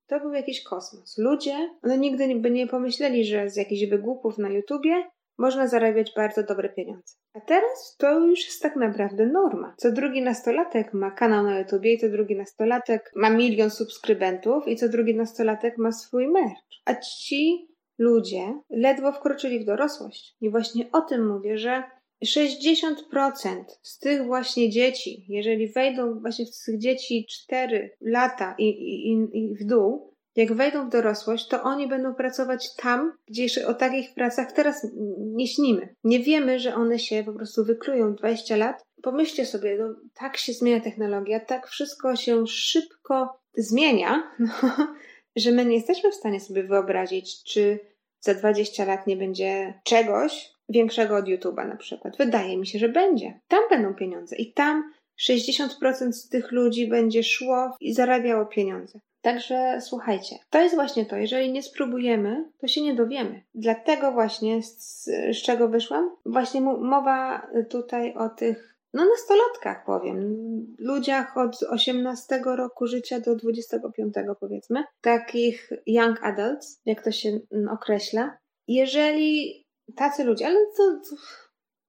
to 0.06 0.20
był 0.20 0.32
jakiś 0.32 0.62
kosmos. 0.62 1.18
Ludzie 1.18 1.70
no 1.82 1.96
nigdy 1.96 2.34
by 2.34 2.50
nie 2.50 2.66
pomyśleli, 2.66 3.24
że 3.24 3.50
z 3.50 3.56
jakichś 3.56 3.90
wygłupów 3.90 4.38
na 4.38 4.48
YouTubie 4.48 5.04
można 5.38 5.68
zarabiać 5.68 6.12
bardzo 6.16 6.42
dobre 6.42 6.68
pieniądze. 6.68 7.14
A 7.34 7.40
teraz 7.40 7.96
to 7.98 8.18
już 8.18 8.46
jest 8.46 8.62
tak 8.62 8.76
naprawdę 8.76 9.26
norma. 9.26 9.74
Co 9.76 9.92
drugi 9.92 10.22
nastolatek 10.22 10.94
ma 10.94 11.10
kanał 11.10 11.44
na 11.44 11.58
YouTubie 11.58 11.94
i 11.94 11.98
co 11.98 12.08
drugi 12.08 12.36
nastolatek 12.36 13.12
ma 13.16 13.30
milion 13.30 13.70
subskrybentów 13.70 14.68
i 14.68 14.76
co 14.76 14.88
drugi 14.88 15.14
nastolatek 15.14 15.78
ma 15.78 15.92
swój 15.92 16.28
merch. 16.28 16.62
A 16.84 16.94
ci 16.94 17.68
ludzie 17.98 18.54
ledwo 18.70 19.12
wkroczyli 19.12 19.60
w 19.60 19.64
dorosłość. 19.64 20.36
I 20.40 20.50
właśnie 20.50 20.84
o 20.92 21.00
tym 21.00 21.28
mówię, 21.28 21.58
że 21.58 21.82
60% 22.24 23.64
z 23.82 23.98
tych 23.98 24.26
właśnie 24.26 24.70
dzieci, 24.70 25.26
jeżeli 25.28 25.72
wejdą 25.72 26.20
właśnie 26.20 26.46
w 26.46 26.64
tych 26.64 26.78
dzieci 26.78 27.26
4 27.30 27.96
lata 28.00 28.54
i, 28.58 28.68
i, 28.68 29.12
i 29.32 29.54
w 29.54 29.64
dół, 29.64 30.14
jak 30.36 30.52
wejdą 30.52 30.86
w 30.86 30.92
dorosłość, 30.92 31.48
to 31.48 31.62
oni 31.62 31.88
będą 31.88 32.14
pracować 32.14 32.74
tam, 32.74 33.12
gdzie 33.28 33.66
o 33.66 33.74
takich 33.74 34.14
pracach 34.14 34.52
teraz 34.52 34.86
nie 35.18 35.46
śnimy. 35.46 35.94
Nie 36.04 36.20
wiemy, 36.20 36.58
że 36.58 36.74
one 36.74 36.98
się 36.98 37.24
po 37.24 37.32
prostu 37.32 37.64
wyklują 37.64 38.14
20 38.14 38.56
lat. 38.56 38.82
Pomyślcie 39.02 39.46
sobie, 39.46 39.76
no, 39.78 39.94
tak 40.14 40.36
się 40.36 40.52
zmienia 40.52 40.80
technologia, 40.80 41.40
tak 41.40 41.68
wszystko 41.68 42.16
się 42.16 42.46
szybko 42.46 43.40
zmienia, 43.54 44.22
no, 44.38 44.52
że 45.36 45.50
my 45.50 45.64
nie 45.64 45.76
jesteśmy 45.76 46.10
w 46.10 46.14
stanie 46.14 46.40
sobie 46.40 46.62
wyobrazić, 46.62 47.44
czy 47.44 47.78
za 48.20 48.34
20 48.34 48.84
lat 48.84 49.06
nie 49.06 49.16
będzie 49.16 49.80
czegoś, 49.84 50.50
większego 50.68 51.16
od 51.16 51.24
YouTube'a 51.24 51.68
na 51.68 51.76
przykład. 51.76 52.16
Wydaje 52.16 52.58
mi 52.58 52.66
się, 52.66 52.78
że 52.78 52.88
będzie. 52.88 53.40
Tam 53.48 53.60
będą 53.70 53.94
pieniądze 53.94 54.36
i 54.36 54.52
tam 54.52 54.92
60% 55.28 56.12
z 56.12 56.28
tych 56.28 56.52
ludzi 56.52 56.88
będzie 56.88 57.22
szło 57.22 57.76
i 57.80 57.94
zarabiało 57.94 58.46
pieniądze. 58.46 59.00
Także 59.22 59.78
słuchajcie, 59.80 60.36
to 60.50 60.60
jest 60.60 60.74
właśnie 60.74 61.06
to. 61.06 61.16
Jeżeli 61.16 61.52
nie 61.52 61.62
spróbujemy, 61.62 62.44
to 62.60 62.68
się 62.68 62.82
nie 62.82 62.94
dowiemy. 62.94 63.42
Dlatego 63.54 64.12
właśnie, 64.12 64.62
z, 64.62 65.04
z 65.04 65.42
czego 65.42 65.68
wyszłam? 65.68 66.16
Właśnie 66.26 66.60
mowa 66.60 67.46
tutaj 67.70 68.14
o 68.14 68.28
tych, 68.28 68.78
no 68.92 69.04
nastolatkach 69.04 69.84
powiem, 69.86 70.36
ludziach 70.78 71.36
od 71.36 71.62
18 71.62 72.42
roku 72.44 72.86
życia 72.86 73.20
do 73.20 73.36
25 73.36 74.14
powiedzmy, 74.40 74.84
takich 75.00 75.70
young 75.86 76.24
adults, 76.24 76.80
jak 76.86 77.04
to 77.04 77.12
się 77.12 77.38
określa. 77.70 78.38
Jeżeli 78.68 79.67
tacy 79.96 80.24
ludzie, 80.24 80.46
ale 80.46 80.66
to, 80.76 81.00
to 81.10 81.16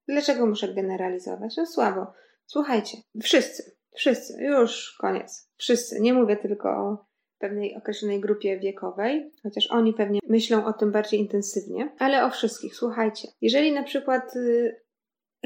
dlaczego 0.08 0.46
muszę 0.46 0.74
generalizować? 0.74 1.58
No 1.58 1.65
słabo. 1.65 2.13
Słuchajcie, 2.46 2.98
wszyscy, 3.22 3.75
wszyscy, 3.96 4.44
już 4.44 4.98
koniec. 5.00 5.50
Wszyscy, 5.58 6.00
nie 6.00 6.13
mówię 6.13 6.38
tylko 6.38 6.70
o 6.70 7.06
pewnej 7.39 7.75
określonej 7.75 8.20
grupie 8.20 8.60
wiekowej, 8.60 9.32
chociaż 9.44 9.68
oni 9.72 9.94
pewnie 9.94 10.20
myślą 10.29 10.65
o 10.65 10.74
tym 10.74 10.91
bardziej 10.91 11.20
intensywnie, 11.20 11.96
ale 12.00 12.25
o 12.25 12.29
wszystkich. 12.29 12.75
Słuchajcie, 12.75 13.27
jeżeli 13.41 13.72
na 13.72 13.84
przykład 13.84 14.36
y, 14.36 14.82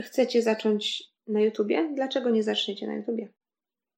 chcecie 0.02 0.42
zacząć 0.42 1.04
na 1.28 1.42
YouTubie, 1.42 1.90
dlaczego 1.96 2.30
nie 2.30 2.44
zaczniecie 2.44 2.88
na 2.88 2.96
YouTubie? 2.96 3.34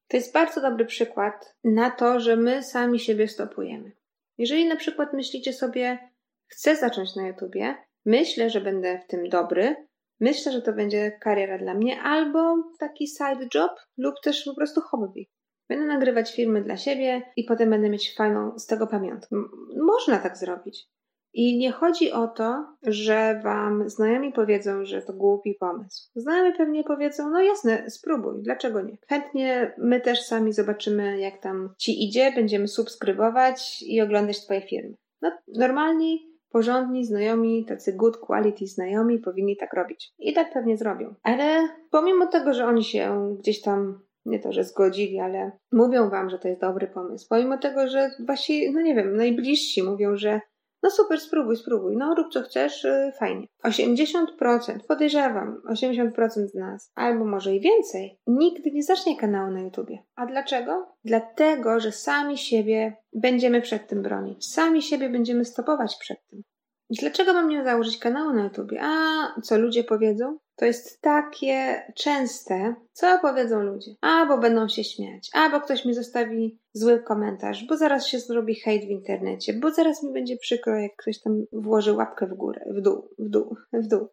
To 0.08 0.18
jest 0.18 0.34
bardzo 0.34 0.62
dobry 0.62 0.86
przykład 0.86 1.56
na 1.64 1.92
to, 1.92 2.20
że 2.20 2.36
my 2.36 2.64
sami 2.64 3.00
siebie 3.00 3.28
stopujemy. 3.28 3.92
Jeżeli 4.38 4.68
na 4.68 4.76
przykład 4.76 5.14
myślicie 5.14 5.54
sobie, 5.54 6.10
chcę 6.48 6.76
zacząć 6.76 7.16
na 7.16 7.28
YouTubie, 7.28 7.76
Myślę, 8.06 8.50
że 8.50 8.62
będę 8.62 9.00
w 9.00 9.08
tym 9.08 9.30
dobry. 9.30 9.76
Myślę, 10.20 10.52
że 10.52 10.62
to 10.62 10.74
będzie 10.74 11.12
kariera 11.22 11.58
dla 11.58 11.74
mnie 11.74 12.02
albo 12.02 12.56
taki 12.80 13.08
side 13.08 13.48
job 13.56 13.72
lub 13.98 14.16
też 14.24 14.44
po 14.44 14.56
prostu 14.56 14.82
hobby. 14.82 15.30
Będę 15.70 15.86
nagrywać 15.86 16.36
filmy 16.36 16.62
dla 16.62 16.78
siebie 16.78 17.22
i 17.36 17.44
potem 17.44 17.70
będę 17.70 17.90
mieć 17.90 18.16
fajną 18.16 18.60
z 18.60 18.66
tego 18.66 18.88
pamiątkę. 18.88 19.36
Można 19.78 20.18
tak 20.18 20.38
zrobić. 20.38 20.88
I 21.34 21.58
nie 21.58 21.72
chodzi 21.72 22.12
o 22.12 22.28
to, 22.28 22.66
że 22.84 23.42
wam 23.44 23.90
znajomi 23.90 24.34
powiedzą, 24.34 24.86
że 24.86 25.02
to 25.02 25.14
głupi 25.14 25.56
pomysł. 25.60 26.12
Znajomi 26.16 26.58
pewnie 26.58 26.84
powiedzą, 26.84 27.30
no 27.30 27.42
jasne, 27.42 27.90
spróbuj, 27.90 28.44
dlaczego 28.44 28.82
nie? 28.82 28.98
Chętnie 29.10 29.74
my 29.78 30.02
też 30.02 30.22
sami 30.22 30.54
zobaczymy, 30.54 31.20
jak 31.20 31.42
tam 31.42 31.74
ci 31.78 32.08
idzie, 32.08 32.32
będziemy 32.36 32.68
subskrybować 32.68 33.84
i 33.88 34.02
oglądać 34.02 34.46
twoje 34.46 34.62
filmy. 34.62 34.96
No, 35.22 35.32
normalni, 35.48 36.35
porządni 36.56 37.06
znajomi, 37.06 37.66
tacy 37.66 37.94
good 37.94 38.18
quality 38.18 38.68
znajomi 38.68 39.20
powinni 39.20 39.58
tak 39.58 39.74
robić. 39.74 40.14
I 40.20 40.34
tak 40.34 40.54
pewnie 40.54 40.78
zrobią. 40.78 41.14
Ale 41.24 41.70
pomimo 41.92 42.28
tego, 42.28 42.54
że 42.54 42.66
oni 42.66 42.84
się 42.84 43.36
gdzieś 43.40 43.62
tam 43.62 44.00
nie 44.26 44.40
to, 44.40 44.52
że 44.52 44.64
zgodzili, 44.64 45.20
ale 45.20 45.52
mówią 45.72 46.10
wam, 46.10 46.30
że 46.30 46.40
to 46.40 46.48
jest 46.48 46.62
dobry 46.62 46.88
pomysł. 46.88 47.28
Pomimo 47.30 47.58
tego, 47.58 47.88
że 47.88 48.10
właśnie, 48.26 48.72
no 48.72 48.82
nie 48.82 48.96
wiem, 48.96 49.16
najbliżsi 49.16 49.84
mówią, 49.84 50.16
że 50.16 50.42
no 50.86 50.92
super, 50.92 51.20
spróbuj, 51.20 51.58
spróbuj. 51.58 51.98
No 51.98 52.16
rób 52.16 52.34
co 52.34 52.42
chcesz, 52.42 52.84
yy, 52.84 53.12
fajnie. 53.20 53.48
80%, 53.64 54.80
podejrzewam, 54.88 55.62
80% 55.70 56.48
z 56.48 56.56
nas, 56.56 56.92
albo 56.96 57.26
może 57.26 57.56
i 57.56 57.60
więcej, 57.60 58.20
nigdy 58.28 58.72
nie 58.72 58.84
zacznie 58.84 59.18
kanału 59.18 59.52
na 59.52 59.62
YouTubie. 59.62 59.98
A 60.16 60.26
dlaczego? 60.26 60.88
Dlatego, 61.06 61.80
że 61.80 61.92
sami 61.92 62.38
siebie 62.38 62.98
będziemy 63.14 63.62
przed 63.62 63.88
tym 63.88 64.02
bronić. 64.02 64.52
Sami 64.52 64.82
siebie 64.82 65.10
będziemy 65.10 65.46
stopować 65.46 65.98
przed 66.00 66.18
tym. 66.28 66.42
Dlaczego 66.90 67.34
mam 67.34 67.50
nie 67.50 67.64
założyć 67.64 67.98
kanału 67.98 68.34
na 68.34 68.44
YouTubie? 68.44 68.80
A 68.84 69.28
co 69.42 69.58
ludzie 69.58 69.84
powiedzą? 69.84 70.38
To 70.56 70.66
jest 70.66 71.02
takie 71.02 71.84
częste, 71.96 72.76
co 72.94 73.20
powiedzą 73.22 73.60
ludzie. 73.60 73.92
Albo 74.02 74.38
będą 74.38 74.68
się 74.68 74.84
śmiać, 74.84 75.30
albo 75.34 75.62
ktoś 75.62 75.86
mi 75.86 75.94
zostawi 75.94 76.60
zły 76.74 77.04
komentarz, 77.04 77.66
bo 77.68 77.78
zaraz 77.78 78.08
się 78.08 78.20
zrobi 78.20 78.56
hejt 78.56 78.86
w 78.86 78.90
internecie, 78.90 79.54
bo 79.54 79.72
zaraz 79.72 80.04
mi 80.04 80.14
będzie 80.14 80.38
przykro, 80.38 80.80
jak 80.80 80.96
ktoś 80.96 81.22
tam 81.22 81.46
włoży 81.54 81.94
łapkę 81.94 82.28
w 82.28 82.34
górę, 82.34 82.66
w 82.68 82.82
dół, 82.82 83.10
w 83.20 83.30
dół, 83.30 83.58
w 83.74 83.88
dół. 83.88 84.08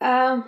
A, 0.00 0.42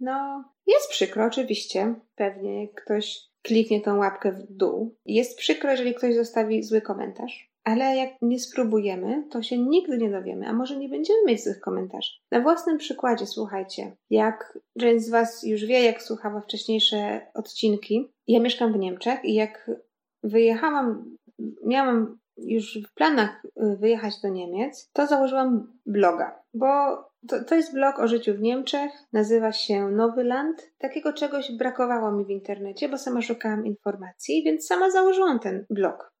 no, 0.00 0.44
jest 0.66 0.88
przykro, 0.88 1.24
oczywiście, 1.24 1.94
pewnie, 2.14 2.62
jak 2.62 2.84
ktoś 2.84 3.20
kliknie 3.42 3.80
tą 3.80 3.96
łapkę 3.96 4.32
w 4.32 4.52
dół. 4.52 4.96
Jest 5.06 5.38
przykro, 5.38 5.70
jeżeli 5.70 5.94
ktoś 5.94 6.14
zostawi 6.14 6.62
zły 6.62 6.80
komentarz. 6.80 7.53
Ale 7.64 7.96
jak 7.96 8.10
nie 8.22 8.40
spróbujemy, 8.40 9.24
to 9.30 9.42
się 9.42 9.58
nigdy 9.58 9.98
nie 9.98 10.10
dowiemy, 10.10 10.48
a 10.48 10.52
może 10.52 10.76
nie 10.76 10.88
będziemy 10.88 11.18
mieć 11.26 11.44
złych 11.44 11.60
komentarzy. 11.60 12.10
Na 12.30 12.40
własnym 12.40 12.78
przykładzie, 12.78 13.26
słuchajcie, 13.26 13.96
jak 14.10 14.58
część 14.80 15.04
z 15.04 15.10
Was 15.10 15.42
już 15.42 15.64
wie, 15.64 15.82
jak 15.82 16.02
słuchała 16.02 16.40
wcześniejsze 16.40 17.20
odcinki, 17.34 18.12
ja 18.26 18.40
mieszkam 18.40 18.72
w 18.72 18.78
Niemczech 18.78 19.24
i 19.24 19.34
jak 19.34 19.70
wyjechałam, 20.22 21.16
miałam 21.66 22.18
już 22.36 22.78
w 22.78 22.94
planach 22.94 23.44
y, 23.44 23.76
wyjechać 23.76 24.20
do 24.22 24.28
Niemiec, 24.28 24.90
to 24.92 25.06
założyłam 25.06 25.72
bloga, 25.86 26.42
bo 26.54 26.66
to, 27.28 27.44
to 27.44 27.54
jest 27.54 27.74
blog 27.74 27.98
o 27.98 28.08
życiu 28.08 28.34
w 28.34 28.40
Niemczech, 28.40 28.90
nazywa 29.12 29.52
się 29.52 29.88
Nowy 29.88 30.24
Land. 30.24 30.70
Takiego 30.78 31.12
czegoś 31.12 31.52
brakowało 31.52 32.12
mi 32.12 32.24
w 32.24 32.30
internecie, 32.30 32.88
bo 32.88 32.98
sama 32.98 33.22
szukałam 33.22 33.66
informacji, 33.66 34.42
więc 34.44 34.66
sama 34.66 34.90
założyłam 34.90 35.40
ten 35.40 35.66
blog 35.70 36.13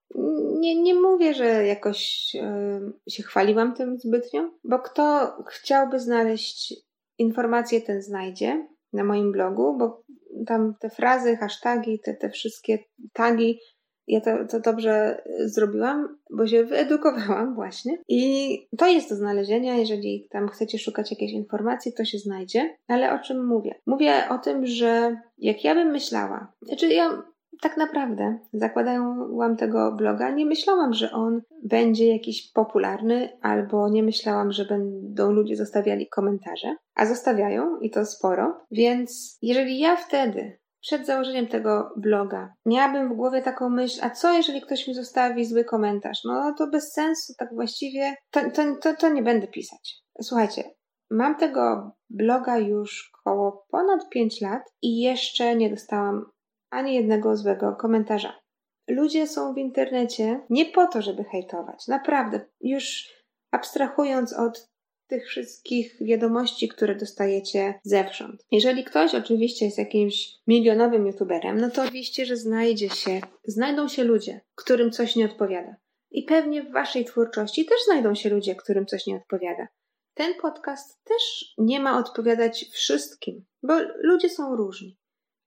nie, 0.60 0.82
nie 0.82 0.94
mówię, 0.94 1.34
że 1.34 1.66
jakoś 1.66 2.30
yy, 2.34 2.92
się 3.08 3.22
chwaliłam 3.22 3.74
tym 3.74 3.98
zbytnio, 3.98 4.50
bo 4.64 4.78
kto 4.78 5.36
chciałby 5.48 6.00
znaleźć 6.00 6.74
informacje, 7.18 7.80
ten 7.80 8.02
znajdzie 8.02 8.68
na 8.92 9.04
moim 9.04 9.32
blogu, 9.32 9.78
bo 9.78 10.04
tam 10.46 10.74
te 10.80 10.90
frazy, 10.90 11.36
hasztagi, 11.36 12.00
te, 12.04 12.14
te 12.14 12.30
wszystkie 12.30 12.78
tagi, 13.12 13.60
ja 14.06 14.20
to, 14.20 14.30
to 14.50 14.60
dobrze 14.60 15.22
zrobiłam, 15.44 16.18
bo 16.30 16.46
się 16.46 16.64
wyedukowałam 16.64 17.54
właśnie. 17.54 17.98
I 18.08 18.66
to 18.78 18.86
jest 18.86 19.08
do 19.08 19.16
znalezienia, 19.16 19.76
jeżeli 19.76 20.28
tam 20.30 20.48
chcecie 20.48 20.78
szukać 20.78 21.10
jakiejś 21.10 21.32
informacji, 21.32 21.92
to 21.92 22.04
się 22.04 22.18
znajdzie. 22.18 22.76
Ale 22.88 23.14
o 23.14 23.18
czym 23.18 23.46
mówię? 23.46 23.74
Mówię 23.86 24.28
o 24.30 24.38
tym, 24.38 24.66
że 24.66 25.16
jak 25.38 25.64
ja 25.64 25.74
bym 25.74 25.88
myślała, 25.88 26.52
znaczy 26.62 26.88
ja 26.88 27.22
tak 27.64 27.76
naprawdę 27.76 28.38
zakładałam 28.52 29.56
tego 29.56 29.92
bloga, 29.92 30.30
nie 30.30 30.46
myślałam, 30.46 30.92
że 30.92 31.12
on 31.12 31.40
będzie 31.62 32.12
jakiś 32.12 32.52
popularny, 32.52 33.38
albo 33.42 33.88
nie 33.88 34.02
myślałam, 34.02 34.52
że 34.52 34.64
będą 34.64 35.32
ludzie 35.32 35.56
zostawiali 35.56 36.08
komentarze, 36.08 36.76
a 36.94 37.06
zostawiają 37.06 37.78
i 37.80 37.90
to 37.90 38.06
sporo. 38.06 38.66
Więc 38.70 39.38
jeżeli 39.42 39.78
ja 39.78 39.96
wtedy 39.96 40.58
przed 40.80 41.06
założeniem 41.06 41.46
tego 41.46 41.92
bloga 41.96 42.54
miałabym 42.66 43.12
w 43.12 43.16
głowie 43.16 43.42
taką 43.42 43.70
myśl, 43.70 44.00
a 44.02 44.10
co 44.10 44.32
jeżeli 44.32 44.60
ktoś 44.62 44.88
mi 44.88 44.94
zostawi 44.94 45.44
zły 45.44 45.64
komentarz? 45.64 46.18
No 46.24 46.54
to 46.58 46.66
bez 46.66 46.92
sensu, 46.92 47.32
tak 47.38 47.54
właściwie 47.54 48.14
to, 48.30 48.40
to, 48.50 48.62
to, 48.82 48.94
to 48.94 49.08
nie 49.08 49.22
będę 49.22 49.46
pisać. 49.46 50.02
Słuchajcie, 50.22 50.64
mam 51.10 51.36
tego 51.36 51.92
bloga 52.10 52.58
już 52.58 53.10
około 53.20 53.66
ponad 53.70 54.08
5 54.10 54.40
lat 54.40 54.62
i 54.82 55.00
jeszcze 55.00 55.56
nie 55.56 55.70
dostałam 55.70 56.33
ani 56.74 56.94
jednego 56.94 57.36
złego 57.36 57.76
komentarza. 57.80 58.40
Ludzie 58.88 59.26
są 59.26 59.54
w 59.54 59.58
internecie 59.58 60.40
nie 60.50 60.66
po 60.66 60.86
to, 60.86 61.02
żeby 61.02 61.24
hejtować. 61.24 61.88
Naprawdę, 61.88 62.40
już 62.60 63.08
abstrahując 63.50 64.32
od 64.32 64.70
tych 65.06 65.26
wszystkich 65.26 65.96
wiadomości, 66.00 66.68
które 66.68 66.94
dostajecie 66.94 67.80
zewsząd. 67.82 68.46
Jeżeli 68.50 68.84
ktoś 68.84 69.14
oczywiście 69.14 69.64
jest 69.64 69.78
jakimś 69.78 70.34
milionowym 70.46 71.06
youtuberem, 71.06 71.60
no 71.60 71.70
to 71.70 71.82
oczywiście, 71.82 72.26
że 72.26 72.36
znajdzie 72.36 72.90
się, 72.90 73.20
znajdą 73.44 73.88
się 73.88 74.04
ludzie, 74.04 74.40
którym 74.54 74.90
coś 74.90 75.16
nie 75.16 75.24
odpowiada. 75.24 75.76
I 76.10 76.22
pewnie 76.22 76.62
w 76.62 76.72
waszej 76.72 77.04
twórczości 77.04 77.64
też 77.64 77.78
znajdą 77.84 78.14
się 78.14 78.30
ludzie, 78.30 78.54
którym 78.54 78.86
coś 78.86 79.06
nie 79.06 79.16
odpowiada. 79.16 79.68
Ten 80.14 80.34
podcast 80.34 81.04
też 81.04 81.54
nie 81.58 81.80
ma 81.80 81.98
odpowiadać 81.98 82.64
wszystkim, 82.72 83.44
bo 83.62 83.74
ludzie 84.02 84.28
są 84.28 84.56
różni 84.56 84.98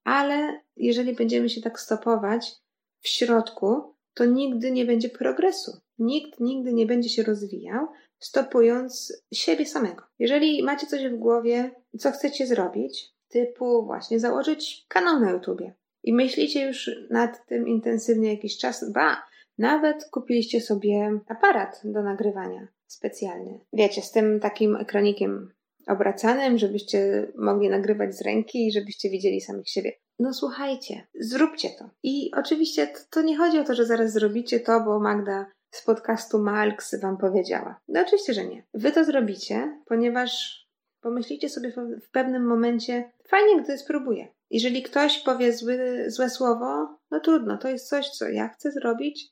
ale 0.08 0.62
jeżeli 0.76 1.14
będziemy 1.14 1.50
się 1.50 1.62
tak 1.62 1.80
stopować 1.80 2.52
w 3.00 3.08
środku, 3.08 3.94
to 4.14 4.26
nigdy 4.26 4.72
nie 4.72 4.86
będzie 4.86 5.10
progresu. 5.10 5.72
Nikt 6.00 6.40
nigdy 6.40 6.74
nie 6.74 6.86
będzie 6.86 7.10
się 7.10 7.24
rozwijał, 7.24 7.88
stopując 8.20 9.24
siebie 9.34 9.66
samego. 9.66 10.04
Jeżeli 10.20 10.64
macie 10.64 10.88
coś 10.88 11.08
w 11.08 11.18
głowie, 11.18 11.72
co 12.00 12.12
chcecie 12.12 12.48
zrobić, 12.48 13.14
typu 13.30 13.86
właśnie 13.86 14.20
założyć 14.20 14.86
kanał 14.88 15.20
na 15.20 15.32
YouTubie 15.32 15.74
i 16.04 16.14
myślicie 16.14 16.68
już 16.68 16.92
nad 17.10 17.46
tym 17.46 17.68
intensywnie 17.68 18.34
jakiś 18.34 18.58
czas, 18.58 18.92
ba, 18.92 19.24
nawet 19.58 20.06
kupiliście 20.12 20.62
sobie 20.62 21.20
aparat 21.28 21.82
do 21.84 22.04
nagrywania 22.04 22.68
specjalny. 22.86 23.60
Wiecie, 23.74 24.02
z 24.02 24.12
tym 24.12 24.40
takim 24.40 24.76
ekranikiem 24.76 25.54
obracanym, 25.88 26.58
żebyście 26.58 27.28
mogli 27.36 27.70
nagrywać 27.70 28.16
z 28.16 28.22
ręki 28.22 28.68
i 28.68 28.72
żebyście 28.72 29.10
widzieli 29.10 29.42
samych 29.42 29.70
siebie. 29.70 29.92
No 30.20 30.34
słuchajcie, 30.34 31.08
zróbcie 31.20 31.70
to. 31.70 31.90
I 32.04 32.32
oczywiście 32.36 32.88
to, 32.88 33.00
to 33.10 33.22
nie 33.22 33.38
chodzi 33.38 33.60
o 33.60 33.64
to, 33.64 33.76
że 33.76 33.86
zaraz 33.86 34.14
zrobicie 34.14 34.60
to, 34.60 34.82
bo 34.82 35.00
Magda 35.00 35.46
z 35.72 35.84
podcastu 35.84 36.40
Malks 36.40 37.00
wam 37.02 37.18
powiedziała. 37.18 37.80
No 37.88 38.02
oczywiście, 38.02 38.34
że 38.34 38.46
nie. 38.46 38.64
Wy 38.74 38.92
to 38.92 39.04
zrobicie, 39.04 39.82
ponieważ 39.86 40.64
pomyślicie 41.02 41.50
sobie 41.50 41.72
w 42.02 42.10
pewnym 42.12 42.48
momencie, 42.48 43.12
fajnie, 43.28 43.62
gdy 43.64 43.78
spróbuję. 43.78 44.28
Jeżeli 44.50 44.84
ktoś 44.84 45.20
powie 45.20 45.54
zły, 45.54 46.06
złe 46.08 46.30
słowo, 46.30 46.98
no 47.12 47.20
trudno, 47.20 47.58
to 47.58 47.70
jest 47.70 47.90
coś, 47.90 48.10
co 48.10 48.30
ja 48.30 48.48
chcę 48.48 48.72
zrobić, 48.72 49.30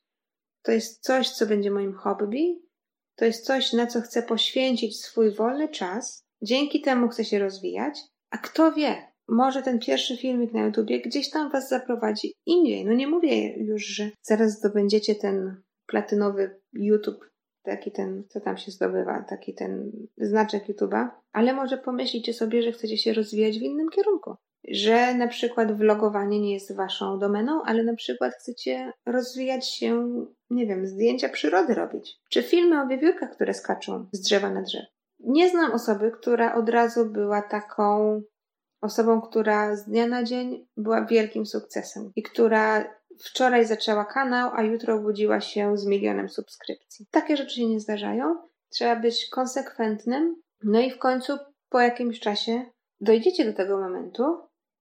to 0.62 0.72
jest 0.72 1.04
coś, 1.04 1.30
co 1.30 1.46
będzie 1.46 1.72
moim 1.72 1.94
hobby, 1.94 2.62
to 3.16 3.26
jest 3.26 3.46
coś, 3.46 3.74
na 3.74 3.88
co 3.88 4.02
chcę 4.02 4.24
poświęcić 4.24 5.00
swój 5.02 5.32
wolny 5.32 5.70
czas, 5.70 6.25
Dzięki 6.46 6.82
temu 6.82 7.08
chce 7.08 7.26
się 7.26 7.40
rozwijać, 7.40 8.00
a 8.30 8.38
kto 8.38 8.72
wie, 8.72 9.08
może 9.28 9.62
ten 9.62 9.80
pierwszy 9.80 10.18
filmik 10.18 10.54
na 10.54 10.66
YouTubie 10.66 11.02
gdzieś 11.02 11.30
tam 11.30 11.52
was 11.52 11.70
zaprowadzi 11.70 12.34
indziej. 12.46 12.86
No 12.86 12.94
nie 12.94 13.08
mówię 13.08 13.58
już, 13.58 13.86
że 13.86 14.10
zaraz 14.22 14.52
zdobędziecie 14.52 15.16
ten 15.16 15.62
platynowy 15.86 16.62
YouTube, 16.74 17.30
taki 17.64 17.92
ten, 17.92 18.24
co 18.30 18.42
tam 18.42 18.58
się 18.58 18.72
zdobywa, 18.72 19.26
taki 19.30 19.54
ten 19.54 19.92
znaczek 20.18 20.68
YouTube'a, 20.68 21.08
ale 21.34 21.54
może 21.54 21.78
pomyślicie 21.78 22.34
sobie, 22.34 22.62
że 22.62 22.72
chcecie 22.72 22.98
się 22.98 23.14
rozwijać 23.14 23.60
w 23.60 23.64
innym 23.64 23.90
kierunku. 23.90 24.36
Że 24.68 25.14
na 25.14 25.28
przykład 25.28 25.78
vlogowanie 25.78 26.42
nie 26.42 26.54
jest 26.54 26.76
waszą 26.76 27.20
domeną, 27.20 27.62
ale 27.66 27.84
na 27.84 27.96
przykład 27.96 28.34
chcecie 28.34 28.92
rozwijać 29.06 29.70
się, 29.70 30.10
nie 30.50 30.68
wiem, 30.68 30.88
zdjęcia 30.88 31.30
przyrody 31.30 31.74
robić. 31.74 32.18
Czy 32.30 32.44
filmy 32.44 32.82
o 32.82 32.88
wiewiórkach, 32.88 33.32
które 33.32 33.54
skaczą 33.54 34.06
z 34.12 34.22
drzewa 34.22 34.50
na 34.50 34.62
drzewo. 34.62 34.95
Nie 35.28 35.50
znam 35.50 35.72
osoby, 35.72 36.12
która 36.12 36.56
od 36.56 36.70
razu 36.70 37.06
była 37.06 37.42
taką 37.42 38.22
osobą, 38.82 39.22
która 39.22 39.76
z 39.76 39.86
dnia 39.86 40.08
na 40.08 40.24
dzień 40.24 40.68
była 40.78 41.06
wielkim 41.06 41.46
sukcesem 41.46 42.12
i 42.16 42.24
która 42.24 42.96
wczoraj 43.24 43.66
zaczęła 43.66 44.06
kanał, 44.06 44.52
a 44.54 44.64
jutro 44.64 44.96
obudziła 44.96 45.42
się 45.42 45.78
z 45.78 45.86
milionem 45.86 46.30
subskrypcji. 46.30 47.06
Takie 47.12 47.38
rzeczy 47.38 47.56
się 47.56 47.68
nie 47.68 47.80
zdarzają. 47.80 48.36
Trzeba 48.70 48.96
być 48.96 49.30
konsekwentnym 49.30 50.36
No 50.64 50.80
i 50.80 50.92
w 50.92 50.98
końcu 50.98 51.38
po 51.70 51.80
jakimś 51.80 52.20
czasie 52.20 52.66
dojdziecie 53.02 53.46
do 53.46 53.54
tego 53.54 53.78
momentu, 53.78 54.24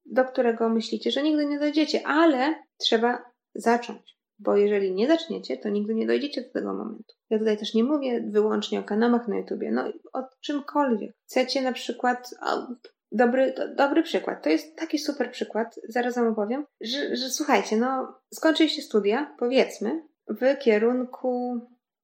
do 0.04 0.24
którego 0.24 0.68
myślicie, 0.68 1.10
że 1.10 1.22
nigdy 1.22 1.46
nie 1.46 1.58
dojdziecie, 1.58 2.06
ale 2.06 2.54
trzeba 2.78 3.24
zacząć. 3.54 4.18
Bo 4.44 4.56
jeżeli 4.56 4.94
nie 4.94 5.08
zaczniecie, 5.08 5.56
to 5.56 5.68
nigdy 5.68 5.94
nie 5.94 6.06
dojdziecie 6.06 6.42
do 6.42 6.50
tego 6.50 6.74
momentu. 6.74 7.14
Ja 7.30 7.38
tutaj 7.38 7.58
też 7.58 7.74
nie 7.74 7.84
mówię 7.84 8.24
wyłącznie 8.28 8.80
o 8.80 8.82
kanałach 8.82 9.28
na 9.28 9.36
YouTubie, 9.36 9.72
no 9.72 9.84
o 10.12 10.22
czymkolwiek. 10.40 11.16
Chcecie 11.26 11.62
na 11.62 11.72
przykład, 11.72 12.34
o, 12.42 12.66
dobry, 13.12 13.54
dobry 13.76 14.02
przykład, 14.02 14.42
to 14.42 14.48
jest 14.48 14.76
taki 14.76 14.98
super 14.98 15.30
przykład, 15.30 15.80
zaraz 15.88 16.14
wam 16.14 16.28
opowiem, 16.28 16.66
że, 16.80 17.16
że 17.16 17.30
słuchajcie, 17.30 17.76
no 17.76 18.14
skończyliście 18.34 18.82
studia, 18.82 19.34
powiedzmy, 19.38 20.02
w 20.28 20.58
kierunku 20.58 21.60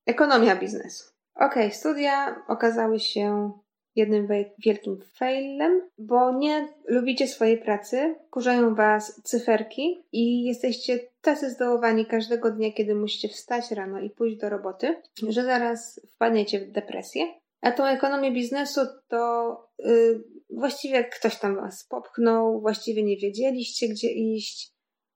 ekonomia 0.06 0.56
biznesu. 0.56 1.04
Okej, 1.34 1.66
okay, 1.66 1.70
studia 1.70 2.42
okazały 2.48 3.00
się 3.00 3.52
jednym 4.00 4.28
wielkim 4.58 4.98
failem, 5.14 5.88
bo 5.98 6.38
nie 6.38 6.68
lubicie 6.86 7.28
swojej 7.28 7.58
pracy, 7.58 8.14
kurzają 8.30 8.74
was 8.74 9.20
cyferki 9.24 10.04
i 10.12 10.44
jesteście 10.44 10.98
tacy 11.22 11.50
zdołowani 11.50 12.06
każdego 12.06 12.50
dnia, 12.50 12.72
kiedy 12.72 12.94
musicie 12.94 13.28
wstać 13.28 13.70
rano 13.70 14.00
i 14.00 14.10
pójść 14.10 14.36
do 14.36 14.48
roboty, 14.48 15.02
że 15.28 15.44
zaraz 15.44 16.00
wpadniecie 16.14 16.60
w 16.60 16.72
depresję. 16.72 17.26
A 17.60 17.72
tą 17.72 17.84
ekonomię 17.84 18.32
biznesu 18.32 18.80
to 19.08 19.56
yy, 19.78 20.24
właściwie 20.50 21.04
ktoś 21.04 21.38
tam 21.38 21.56
was 21.56 21.84
popchnął, 21.84 22.60
właściwie 22.60 23.02
nie 23.02 23.16
wiedzieliście, 23.16 23.88
gdzie 23.88 24.12
iść. 24.12 24.72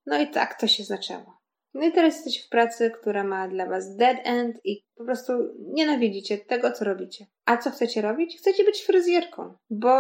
No 0.07 0.21
i 0.21 0.31
tak 0.31 0.61
to 0.61 0.67
się 0.67 0.85
zaczęło. 0.85 1.34
No 1.75 1.87
i 1.87 1.93
teraz 1.93 2.15
jesteś 2.15 2.47
w 2.47 2.49
pracy, 2.49 2.91
która 2.91 3.25
ma 3.25 3.49
dla 3.49 3.67
was 3.67 3.97
dead 3.97 4.17
end 4.25 4.57
i 4.65 4.85
po 4.97 5.05
prostu 5.05 5.33
nienawidzicie 5.59 6.39
tego, 6.39 6.73
co 6.73 6.85
robicie. 6.85 7.27
A 7.45 7.57
co 7.57 7.71
chcecie 7.71 8.03
robić? 8.03 8.39
Chcecie 8.39 8.65
być 8.65 8.85
fryzjerką, 8.87 9.55
bo 9.71 9.91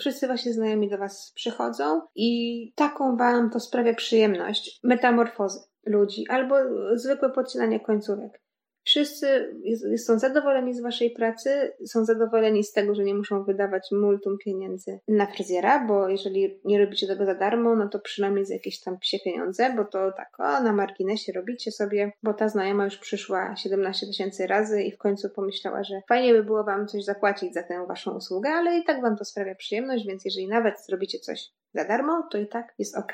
wszyscy 0.00 0.26
wasi 0.28 0.52
znajomi 0.52 0.90
do 0.90 0.98
was 0.98 1.32
przychodzą 1.34 2.00
i 2.14 2.72
taką 2.74 3.16
wam 3.16 3.50
to 3.50 3.60
sprawia 3.60 3.94
przyjemność, 3.94 4.80
metamorfozy 4.84 5.60
ludzi 5.86 6.24
albo 6.28 6.54
zwykłe 6.94 7.30
podcinanie 7.30 7.80
końcówek. 7.80 8.40
Wszyscy 8.88 9.56
są 9.96 10.18
zadowoleni 10.18 10.74
z 10.74 10.80
waszej 10.80 11.10
pracy, 11.10 11.72
są 11.86 12.04
zadowoleni 12.04 12.64
z 12.64 12.72
tego, 12.72 12.94
że 12.94 13.04
nie 13.04 13.14
muszą 13.14 13.44
wydawać 13.44 13.88
multum 13.92 14.38
pieniędzy 14.38 15.00
na 15.08 15.26
fryzjera, 15.26 15.86
bo 15.86 16.08
jeżeli 16.08 16.60
nie 16.64 16.78
robicie 16.78 17.06
tego 17.06 17.24
za 17.24 17.34
darmo, 17.34 17.76
no 17.76 17.88
to 17.88 17.98
przynajmniej 17.98 18.46
za 18.46 18.54
jakieś 18.54 18.80
tam 18.80 18.98
psie 18.98 19.18
pieniądze, 19.24 19.74
bo 19.76 19.84
to 19.84 20.12
tak, 20.12 20.40
o, 20.40 20.62
na 20.62 20.72
marginesie 20.72 21.32
robicie 21.32 21.72
sobie, 21.72 22.12
bo 22.22 22.34
ta 22.34 22.48
znajoma 22.48 22.84
już 22.84 22.96
przyszła 22.96 23.56
17 23.56 24.06
tysięcy 24.06 24.46
razy 24.46 24.82
i 24.82 24.92
w 24.92 24.98
końcu 24.98 25.30
pomyślała, 25.30 25.84
że 25.84 26.02
fajnie 26.08 26.32
by 26.32 26.44
było 26.44 26.64
wam 26.64 26.86
coś 26.86 27.04
zapłacić 27.04 27.54
za 27.54 27.62
tę 27.62 27.86
waszą 27.86 28.16
usługę, 28.16 28.50
ale 28.50 28.78
i 28.78 28.84
tak 28.84 29.02
wam 29.02 29.16
to 29.16 29.24
sprawia 29.24 29.54
przyjemność, 29.54 30.06
więc 30.06 30.24
jeżeli 30.24 30.48
nawet 30.48 30.84
zrobicie 30.84 31.18
coś 31.18 31.50
za 31.74 31.84
darmo, 31.84 32.28
to 32.30 32.38
i 32.38 32.46
tak 32.46 32.74
jest 32.78 32.96
ok, 32.96 33.12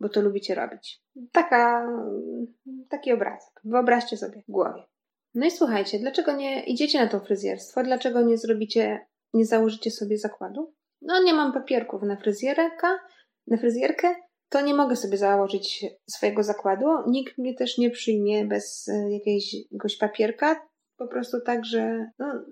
bo 0.00 0.08
to 0.08 0.20
lubicie 0.20 0.54
robić. 0.54 1.02
Taka, 1.32 1.88
taki 2.88 3.12
obrazek. 3.12 3.60
Wyobraźcie 3.64 4.16
sobie 4.16 4.42
w 4.48 4.50
głowie. 4.50 4.82
No 5.34 5.46
i 5.46 5.50
słuchajcie, 5.50 5.98
dlaczego 5.98 6.32
nie 6.32 6.64
idziecie 6.64 7.00
na 7.00 7.08
to 7.08 7.20
fryzjerstwo? 7.20 7.82
Dlaczego 7.82 8.22
nie 8.22 8.38
zrobicie, 8.38 9.06
nie 9.34 9.46
założycie 9.46 9.90
sobie 9.90 10.18
zakładu? 10.18 10.74
No 11.02 11.22
nie 11.22 11.34
mam 11.34 11.52
papierków 11.52 12.02
na 12.02 12.16
fryzjerka, 12.16 12.98
na 13.46 13.56
fryzjerkę, 13.56 14.14
to 14.48 14.60
nie 14.60 14.74
mogę 14.74 14.96
sobie 14.96 15.16
założyć 15.16 15.86
swojego 16.10 16.42
zakładu. 16.42 16.86
Nikt 17.06 17.38
mnie 17.38 17.54
też 17.54 17.78
nie 17.78 17.90
przyjmie 17.90 18.44
bez 18.44 18.88
e, 18.88 19.12
jakiegoś 19.12 19.96
papierka. 19.96 20.68
Po 20.96 21.08
prostu 21.08 21.40
tak, 21.40 21.64
że 21.64 22.10
no, 22.18 22.44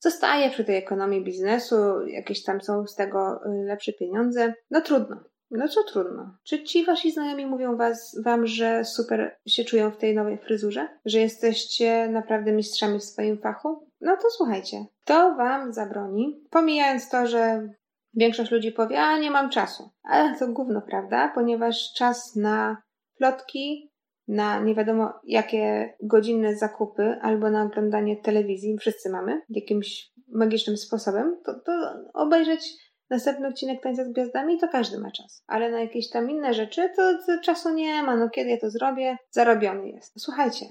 zostaję 0.00 0.50
przy 0.50 0.64
tej 0.64 0.76
ekonomii 0.76 1.24
biznesu, 1.24 2.06
jakieś 2.06 2.42
tam 2.42 2.60
są 2.60 2.86
z 2.86 2.94
tego 2.94 3.40
e, 3.44 3.48
lepsze 3.64 3.92
pieniądze. 3.92 4.54
No 4.70 4.80
trudno. 4.80 5.24
No 5.50 5.68
co 5.68 5.82
trudno. 5.82 6.36
Czy 6.44 6.64
ci 6.64 6.84
wasi 6.84 7.12
znajomi 7.12 7.46
mówią 7.46 7.76
was, 7.76 8.20
wam, 8.24 8.46
że 8.46 8.84
super 8.84 9.36
się 9.46 9.64
czują 9.64 9.90
w 9.90 9.96
tej 9.96 10.14
nowej 10.14 10.38
fryzurze? 10.38 10.88
Że 11.04 11.20
jesteście 11.20 12.08
naprawdę 12.08 12.52
mistrzami 12.52 12.98
w 12.98 13.04
swoim 13.04 13.38
fachu? 13.38 13.90
No 14.00 14.16
to 14.16 14.30
słuchajcie. 14.30 14.84
To 15.04 15.34
wam 15.34 15.72
zabroni, 15.72 16.44
pomijając 16.50 17.10
to, 17.10 17.26
że 17.26 17.68
większość 18.14 18.50
ludzi 18.50 18.72
powie, 18.72 19.00
a 19.00 19.18
nie 19.18 19.30
mam 19.30 19.50
czasu. 19.50 19.90
Ale 20.02 20.38
to 20.38 20.48
gówno, 20.48 20.82
prawda? 20.82 21.32
Ponieważ 21.34 21.92
czas 21.96 22.36
na 22.36 22.82
plotki, 23.18 23.92
na 24.28 24.60
nie 24.60 24.74
wiadomo 24.74 25.12
jakie 25.24 25.94
godzinne 26.02 26.56
zakupy 26.56 27.18
albo 27.22 27.50
na 27.50 27.62
oglądanie 27.62 28.16
telewizji, 28.16 28.78
wszyscy 28.78 29.10
mamy 29.10 29.42
jakimś 29.48 30.12
magicznym 30.28 30.76
sposobem, 30.76 31.36
to, 31.44 31.54
to 31.66 31.72
obejrzeć 32.14 32.85
następny 33.10 33.48
odcinek 33.48 33.82
Tańca 33.82 34.04
z 34.04 34.12
Gwiazdami, 34.12 34.58
to 34.58 34.68
każdy 34.68 34.98
ma 34.98 35.10
czas. 35.10 35.42
Ale 35.46 35.70
na 35.70 35.80
jakieś 35.80 36.10
tam 36.10 36.30
inne 36.30 36.54
rzeczy 36.54 36.90
to, 36.96 37.18
to 37.26 37.40
czasu 37.40 37.74
nie 37.74 38.02
ma. 38.02 38.16
No 38.16 38.30
kiedy 38.30 38.50
ja 38.50 38.58
to 38.58 38.70
zrobię? 38.70 39.16
Zarobiony 39.30 39.88
jest. 39.88 40.12
Słuchajcie, 40.18 40.66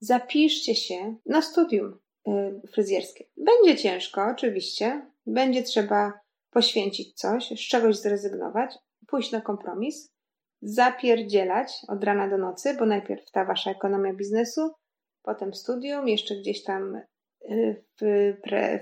zapiszcie 0.00 0.74
się 0.74 1.16
na 1.26 1.42
studium 1.42 1.98
yy, 2.26 2.60
fryzjerskie. 2.72 3.24
Będzie 3.36 3.76
ciężko, 3.76 4.26
oczywiście. 4.30 5.06
Będzie 5.26 5.62
trzeba 5.62 6.12
poświęcić 6.50 7.14
coś, 7.14 7.48
z 7.48 7.68
czegoś 7.68 7.96
zrezygnować, 7.96 8.74
pójść 9.06 9.32
na 9.32 9.40
kompromis, 9.40 10.12
zapierdzielać 10.62 11.72
od 11.88 12.04
rana 12.04 12.28
do 12.28 12.38
nocy, 12.38 12.74
bo 12.74 12.86
najpierw 12.86 13.30
ta 13.30 13.44
wasza 13.44 13.70
ekonomia 13.70 14.14
biznesu, 14.14 14.70
potem 15.22 15.54
studium, 15.54 16.08
jeszcze 16.08 16.34
gdzieś 16.34 16.64
tam 16.64 17.00
y, 17.50 17.84
w, 18.00 18.34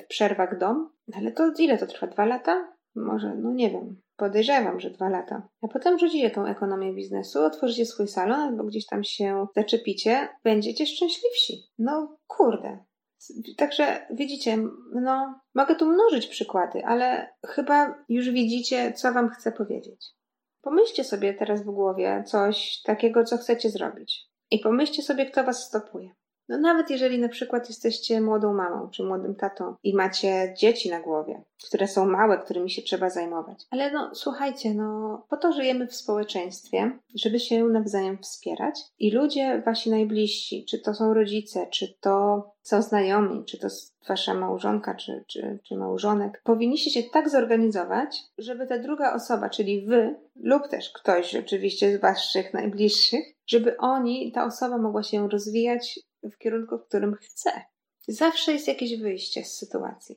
w 0.02 0.06
przerwach 0.06 0.58
dom. 0.58 0.90
Ale 1.14 1.32
to 1.32 1.52
ile 1.58 1.78
to 1.78 1.86
trwa? 1.86 2.06
Dwa 2.06 2.24
lata? 2.24 2.75
Może, 2.96 3.34
no 3.34 3.52
nie 3.52 3.70
wiem, 3.70 4.00
podejrzewam, 4.16 4.80
że 4.80 4.90
dwa 4.90 5.08
lata. 5.08 5.48
A 5.62 5.68
potem 5.68 5.98
rzucicie 5.98 6.30
tą 6.30 6.46
ekonomię 6.46 6.94
biznesu, 6.94 7.44
otworzycie 7.44 7.86
swój 7.86 8.08
salon 8.08 8.40
albo 8.40 8.64
gdzieś 8.64 8.86
tam 8.86 9.04
się 9.04 9.46
zaczepicie, 9.56 10.28
będziecie 10.44 10.86
szczęśliwsi. 10.86 11.62
No 11.78 12.18
kurde. 12.26 12.78
Także 13.56 14.06
widzicie, 14.10 14.58
no 14.94 15.40
mogę 15.54 15.74
tu 15.74 15.86
mnożyć 15.86 16.26
przykłady, 16.26 16.84
ale 16.84 17.28
chyba 17.46 18.04
już 18.08 18.30
widzicie, 18.30 18.92
co 18.92 19.12
wam 19.12 19.28
chcę 19.28 19.52
powiedzieć. 19.52 20.06
Pomyślcie 20.62 21.04
sobie 21.04 21.34
teraz 21.34 21.62
w 21.62 21.70
głowie 21.70 22.24
coś 22.26 22.82
takiego, 22.82 23.24
co 23.24 23.36
chcecie 23.38 23.70
zrobić. 23.70 24.26
I 24.50 24.58
pomyślcie 24.58 25.02
sobie, 25.02 25.26
kto 25.26 25.44
was 25.44 25.64
stopuje. 25.64 26.10
No 26.48 26.58
nawet 26.58 26.90
jeżeli 26.90 27.18
na 27.18 27.28
przykład 27.28 27.68
jesteście 27.68 28.20
młodą 28.20 28.54
mamą 28.54 28.90
czy 28.90 29.04
młodym 29.04 29.34
tatą 29.34 29.74
i 29.82 29.94
macie 29.94 30.54
dzieci 30.58 30.90
na 30.90 31.00
głowie, 31.00 31.42
które 31.68 31.88
są 31.88 32.06
małe, 32.06 32.38
którymi 32.38 32.70
się 32.70 32.82
trzeba 32.82 33.10
zajmować. 33.10 33.64
Ale 33.70 33.92
no 33.92 34.10
słuchajcie, 34.14 34.74
no 34.74 35.22
po 35.28 35.36
to 35.36 35.52
żyjemy 35.52 35.86
w 35.86 35.94
społeczeństwie, 35.94 36.98
żeby 37.14 37.40
się 37.40 37.64
nawzajem 37.64 38.18
wspierać 38.18 38.80
i 38.98 39.10
ludzie 39.10 39.62
wasi 39.66 39.90
najbliżsi, 39.90 40.64
czy 40.64 40.78
to 40.78 40.94
są 40.94 41.14
rodzice, 41.14 41.66
czy 41.66 41.94
to 42.00 42.44
są 42.62 42.82
znajomi, 42.82 43.44
czy 43.44 43.58
to 43.58 43.68
wasza 44.08 44.34
małżonka, 44.34 44.94
czy, 44.94 45.24
czy, 45.26 45.58
czy 45.64 45.76
małżonek, 45.76 46.42
powinniście 46.44 46.90
się 46.90 47.10
tak 47.10 47.28
zorganizować, 47.28 48.22
żeby 48.38 48.66
ta 48.66 48.78
druga 48.78 49.14
osoba, 49.14 49.50
czyli 49.50 49.86
wy, 49.86 50.14
lub 50.36 50.68
też 50.68 50.90
ktoś 50.92 51.34
oczywiście 51.34 51.98
z 51.98 52.00
waszych 52.00 52.54
najbliższych, 52.54 53.24
żeby 53.46 53.76
oni, 53.76 54.32
ta 54.32 54.44
osoba 54.44 54.78
mogła 54.78 55.02
się 55.02 55.28
rozwijać 55.28 56.00
w 56.30 56.38
kierunku, 56.38 56.78
w 56.78 56.86
którym 56.88 57.14
chce. 57.14 57.50
Zawsze 58.08 58.52
jest 58.52 58.68
jakieś 58.68 59.00
wyjście 59.00 59.44
z 59.44 59.56
sytuacji. 59.56 60.16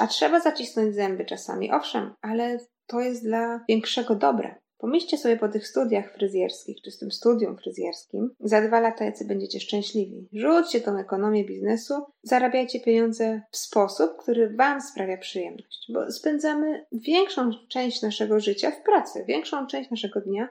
A 0.00 0.06
trzeba 0.06 0.40
zacisnąć 0.40 0.94
zęby 0.94 1.24
czasami, 1.24 1.72
owszem, 1.72 2.14
ale 2.20 2.58
to 2.86 3.00
jest 3.00 3.24
dla 3.24 3.64
większego 3.68 4.14
dobra. 4.14 4.58
Pomyślcie 4.78 5.18
sobie 5.18 5.36
po 5.36 5.48
tych 5.48 5.66
studiach 5.66 6.14
fryzjerskich, 6.14 6.82
czy 6.84 6.90
z 6.90 6.98
tym 6.98 7.10
studium 7.10 7.56
fryzjerskim, 7.56 8.30
za 8.40 8.60
dwa 8.60 8.80
lata 8.80 9.04
jacy 9.04 9.24
będziecie 9.24 9.60
szczęśliwi. 9.60 10.28
Rzućcie 10.32 10.80
tą 10.80 10.98
ekonomię 10.98 11.44
biznesu, 11.44 11.94
zarabiajcie 12.22 12.80
pieniądze 12.80 13.42
w 13.50 13.56
sposób, 13.56 14.10
który 14.18 14.56
Wam 14.56 14.80
sprawia 14.80 15.16
przyjemność, 15.16 15.90
bo 15.94 16.12
spędzamy 16.12 16.86
większą 16.92 17.50
część 17.68 18.02
naszego 18.02 18.40
życia 18.40 18.70
w 18.70 18.82
pracy, 18.82 19.24
większą 19.28 19.66
część 19.66 19.90
naszego 19.90 20.20
dnia 20.20 20.48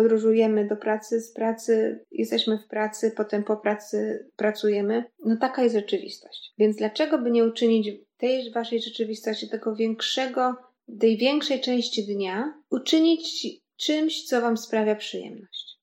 podróżujemy 0.00 0.68
do 0.68 0.76
pracy, 0.76 1.20
z 1.20 1.32
pracy 1.32 2.04
jesteśmy 2.10 2.58
w 2.58 2.66
pracy, 2.66 3.12
potem 3.16 3.44
po 3.44 3.56
pracy 3.56 4.28
pracujemy. 4.36 5.04
No 5.24 5.36
taka 5.36 5.62
jest 5.62 5.74
rzeczywistość. 5.74 6.52
Więc 6.58 6.76
dlaczego 6.76 7.18
by 7.18 7.30
nie 7.30 7.44
uczynić 7.44 7.90
tej 8.16 8.52
waszej 8.52 8.82
rzeczywistości, 8.82 9.48
tego 9.48 9.74
większego, 9.74 10.56
tej 11.00 11.16
większej 11.16 11.60
części 11.60 12.06
dnia, 12.06 12.54
uczynić 12.70 13.46
czymś, 13.76 14.24
co 14.24 14.40
wam 14.40 14.56
sprawia 14.56 14.94
przyjemność? 14.94 15.78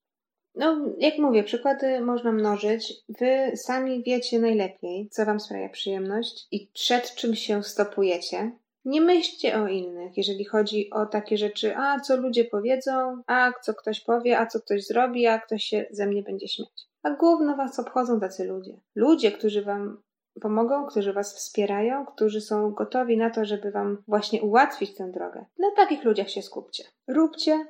No, 0.56 0.86
jak 1.00 1.18
mówię, 1.18 1.44
przykłady 1.44 2.02
można 2.02 2.32
mnożyć. 2.32 2.94
Wy 3.10 3.58
sami 3.58 4.04
wiecie 4.04 4.40
najlepiej, 4.40 5.10
co 5.12 5.26
wam 5.26 5.40
sprawia 5.40 5.70
przyjemność 5.70 6.48
i 6.52 6.70
przed 6.74 7.16
czym 7.16 7.36
się 7.36 7.64
stopujecie. 7.64 8.52
Nie 8.88 9.02
myślcie 9.02 9.62
o 9.62 9.68
innych, 9.68 10.18
jeżeli 10.18 10.46
chodzi 10.46 10.90
o 10.90 11.06
takie 11.06 11.38
rzeczy, 11.38 11.78
a 11.78 12.00
co 12.00 12.18
ludzie 12.18 12.46
powiedzą, 12.46 13.22
a 13.28 13.52
co 13.62 13.74
ktoś 13.74 14.00
powie, 14.02 14.40
a 14.40 14.46
co 14.46 14.60
ktoś 14.60 14.86
zrobi, 14.86 15.28
a 15.28 15.40
ktoś 15.40 15.64
się 15.64 15.86
ze 15.92 16.06
mnie 16.06 16.24
będzie 16.24 16.48
śmiać. 16.48 16.88
A 17.04 17.10
główno 17.10 17.56
was 17.56 17.80
obchodzą 17.80 18.20
tacy 18.20 18.46
ludzie. 18.46 18.80
Ludzie, 18.96 19.32
którzy 19.32 19.62
wam 19.62 20.02
pomogą, 20.42 20.86
którzy 20.86 21.14
Was 21.14 21.36
wspierają, 21.36 22.06
którzy 22.06 22.42
są 22.42 22.72
gotowi 22.72 23.18
na 23.18 23.30
to, 23.30 23.46
żeby 23.46 23.72
Wam 23.72 24.04
właśnie 24.08 24.42
ułatwić 24.42 24.96
tę 24.96 25.12
drogę. 25.12 25.46
Na 25.60 25.72
takich 25.76 26.04
ludziach 26.04 26.30
się 26.30 26.42
skupcie. 26.42 26.84
Róbcie 27.08 27.66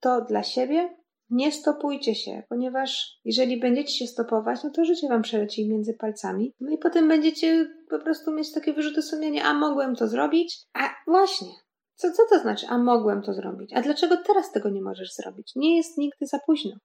to 0.00 0.20
dla 0.20 0.42
siebie, 0.42 0.96
nie 1.30 1.52
stopujcie 1.52 2.14
się, 2.14 2.42
ponieważ 2.48 3.20
jeżeli 3.24 3.60
będziecie 3.60 3.92
się 3.92 4.06
stopować, 4.06 4.64
no 4.64 4.70
to 4.70 4.84
życie 4.84 5.08
wam 5.08 5.22
przeleci 5.22 5.68
między 5.68 5.94
palcami. 5.94 6.54
No 6.60 6.70
i 6.70 6.78
potem 6.78 7.08
będziecie 7.08 7.68
po 7.90 7.98
prostu 7.98 8.32
mieć 8.32 8.52
takie 8.52 8.72
wyrzuty 8.72 9.02
sumienia, 9.02 9.44
a 9.44 9.54
mogłem 9.54 9.96
to 9.96 10.08
zrobić? 10.08 10.66
A 10.72 10.90
właśnie, 11.06 11.48
co, 11.94 12.12
co 12.12 12.22
to 12.30 12.38
znaczy, 12.38 12.66
a 12.68 12.78
mogłem 12.78 13.22
to 13.22 13.34
zrobić? 13.34 13.72
A 13.74 13.82
dlaczego 13.82 14.16
teraz 14.16 14.52
tego 14.52 14.70
nie 14.70 14.82
możesz 14.82 15.14
zrobić? 15.14 15.52
Nie 15.56 15.76
jest 15.76 15.98
nigdy 15.98 16.26
za 16.26 16.38
późno. 16.46 16.76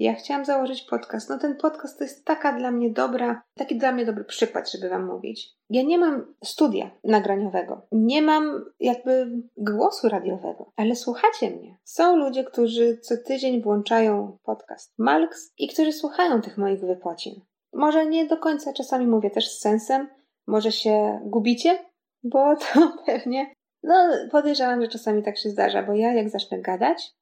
Ja 0.00 0.14
chciałam 0.14 0.44
założyć 0.44 0.82
podcast. 0.82 1.28
No 1.30 1.38
ten 1.38 1.56
podcast 1.56 1.98
to 1.98 2.04
jest 2.04 2.24
taka 2.24 2.52
dla 2.52 2.70
mnie 2.70 2.90
dobra, 2.90 3.42
taki 3.54 3.78
dla 3.78 3.92
mnie 3.92 4.06
dobry 4.06 4.24
przykład, 4.24 4.72
żeby 4.72 4.88
wam 4.88 5.06
mówić. 5.06 5.52
Ja 5.70 5.82
nie 5.82 5.98
mam 5.98 6.34
studia 6.44 6.90
nagraniowego, 7.04 7.86
nie 7.92 8.22
mam 8.22 8.64
jakby 8.80 9.30
głosu 9.56 10.08
radiowego, 10.08 10.72
ale 10.76 10.96
słuchacie 10.96 11.50
mnie. 11.50 11.76
Są 11.84 12.16
ludzie, 12.16 12.44
którzy 12.44 12.98
co 12.98 13.14
tydzień 13.26 13.62
włączają 13.62 14.38
podcast 14.42 14.92
Malks 14.98 15.52
i 15.58 15.68
którzy 15.68 15.92
słuchają 15.92 16.42
tych 16.42 16.58
moich 16.58 16.80
wypocin. 16.80 17.40
Może 17.72 18.06
nie 18.06 18.26
do 18.26 18.36
końca 18.36 18.72
czasami 18.72 19.06
mówię 19.06 19.30
też 19.30 19.50
z 19.50 19.60
sensem, 19.60 20.08
może 20.46 20.72
się 20.72 21.20
gubicie, 21.24 21.78
bo 22.22 22.56
to 22.56 22.92
pewnie, 23.06 23.54
no 23.82 23.94
podejrzewam, 24.30 24.82
że 24.82 24.88
czasami 24.88 25.22
tak 25.22 25.38
się 25.38 25.50
zdarza, 25.50 25.82
bo 25.82 25.94
ja 25.94 26.12
jak 26.12 26.30
zacznę 26.30 26.60
gadać, 26.60 27.12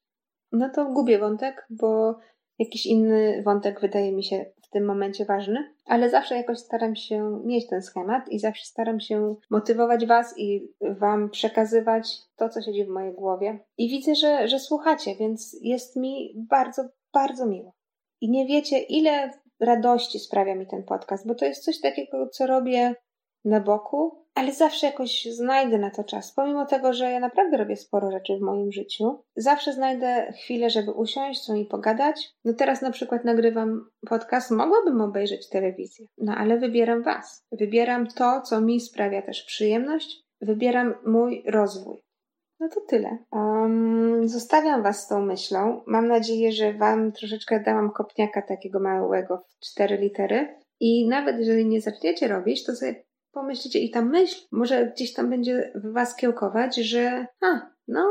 no 0.52 0.70
to 0.74 0.84
gubię 0.84 1.18
wątek, 1.18 1.66
bo 1.70 2.18
jakiś 2.58 2.86
inny 2.86 3.42
wątek 3.42 3.80
wydaje 3.80 4.12
mi 4.12 4.24
się 4.24 4.46
w 4.62 4.70
tym 4.70 4.84
momencie 4.84 5.24
ważny, 5.24 5.74
ale 5.86 6.10
zawsze 6.10 6.36
jakoś 6.36 6.58
staram 6.58 6.96
się 6.96 7.40
mieć 7.44 7.66
ten 7.66 7.82
schemat 7.82 8.28
i 8.28 8.38
zawsze 8.38 8.64
staram 8.64 9.00
się 9.00 9.34
motywować 9.50 10.06
Was 10.06 10.34
i 10.38 10.72
Wam 10.80 11.30
przekazywać 11.30 12.18
to, 12.36 12.48
co 12.48 12.62
siedzi 12.62 12.84
w 12.84 12.88
mojej 12.88 13.14
głowie. 13.14 13.58
I 13.78 13.88
widzę, 13.88 14.14
że, 14.14 14.48
że 14.48 14.58
słuchacie, 14.58 15.16
więc 15.16 15.56
jest 15.62 15.96
mi 15.96 16.34
bardzo, 16.50 16.82
bardzo 17.12 17.46
miło. 17.46 17.72
I 18.20 18.30
nie 18.30 18.46
wiecie, 18.46 18.78
ile 18.78 19.30
radości 19.60 20.18
sprawia 20.18 20.54
mi 20.54 20.66
ten 20.66 20.82
podcast, 20.82 21.26
bo 21.26 21.34
to 21.34 21.44
jest 21.44 21.64
coś 21.64 21.80
takiego, 21.80 22.28
co 22.28 22.46
robię 22.46 22.94
na 23.44 23.60
boku, 23.60 24.24
ale 24.38 24.52
zawsze 24.52 24.86
jakoś 24.86 25.24
znajdę 25.24 25.78
na 25.78 25.90
to 25.90 26.04
czas. 26.04 26.32
Pomimo 26.32 26.66
tego, 26.66 26.92
że 26.92 27.10
ja 27.10 27.20
naprawdę 27.20 27.56
robię 27.56 27.76
sporo 27.76 28.10
rzeczy 28.10 28.36
w 28.38 28.40
moim 28.40 28.72
życiu, 28.72 29.24
zawsze 29.36 29.72
znajdę 29.72 30.32
chwilę, 30.32 30.70
żeby 30.70 30.90
usiąść, 30.90 31.40
co 31.40 31.52
mi 31.52 31.64
pogadać. 31.66 32.30
No 32.44 32.52
teraz 32.52 32.82
na 32.82 32.90
przykład 32.90 33.24
nagrywam 33.24 33.90
podcast, 34.08 34.50
mogłabym 34.50 35.00
obejrzeć 35.00 35.48
telewizję, 35.48 36.06
no 36.18 36.34
ale 36.34 36.58
wybieram 36.58 37.02
Was. 37.02 37.46
Wybieram 37.52 38.06
to, 38.06 38.40
co 38.40 38.60
mi 38.60 38.80
sprawia 38.80 39.22
też 39.22 39.42
przyjemność, 39.42 40.22
wybieram 40.40 40.94
mój 41.06 41.42
rozwój. 41.46 42.02
No 42.60 42.68
to 42.68 42.80
tyle. 42.80 43.18
Um, 43.32 44.28
zostawiam 44.28 44.82
Was 44.82 45.04
z 45.04 45.08
tą 45.08 45.22
myślą. 45.22 45.82
Mam 45.86 46.08
nadzieję, 46.08 46.52
że 46.52 46.72
Wam 46.72 47.12
troszeczkę 47.12 47.60
dałam 47.60 47.90
kopniaka 47.90 48.42
takiego 48.42 48.80
małego 48.80 49.44
w 49.48 49.58
cztery 49.66 49.96
litery. 49.96 50.54
I 50.80 51.08
nawet 51.08 51.38
jeżeli 51.38 51.66
nie 51.66 51.80
zaczniecie 51.80 52.28
robić, 52.28 52.66
to 52.66 52.74
sobie 52.74 53.07
pomyślicie 53.32 53.78
i 53.78 53.90
ta 53.90 54.02
myśl 54.02 54.46
może 54.52 54.86
gdzieś 54.86 55.12
tam 55.14 55.30
będzie 55.30 55.72
w 55.74 55.92
was 55.92 56.16
kiełkować, 56.16 56.76
że 56.76 57.26
a, 57.40 57.70
no, 57.88 58.06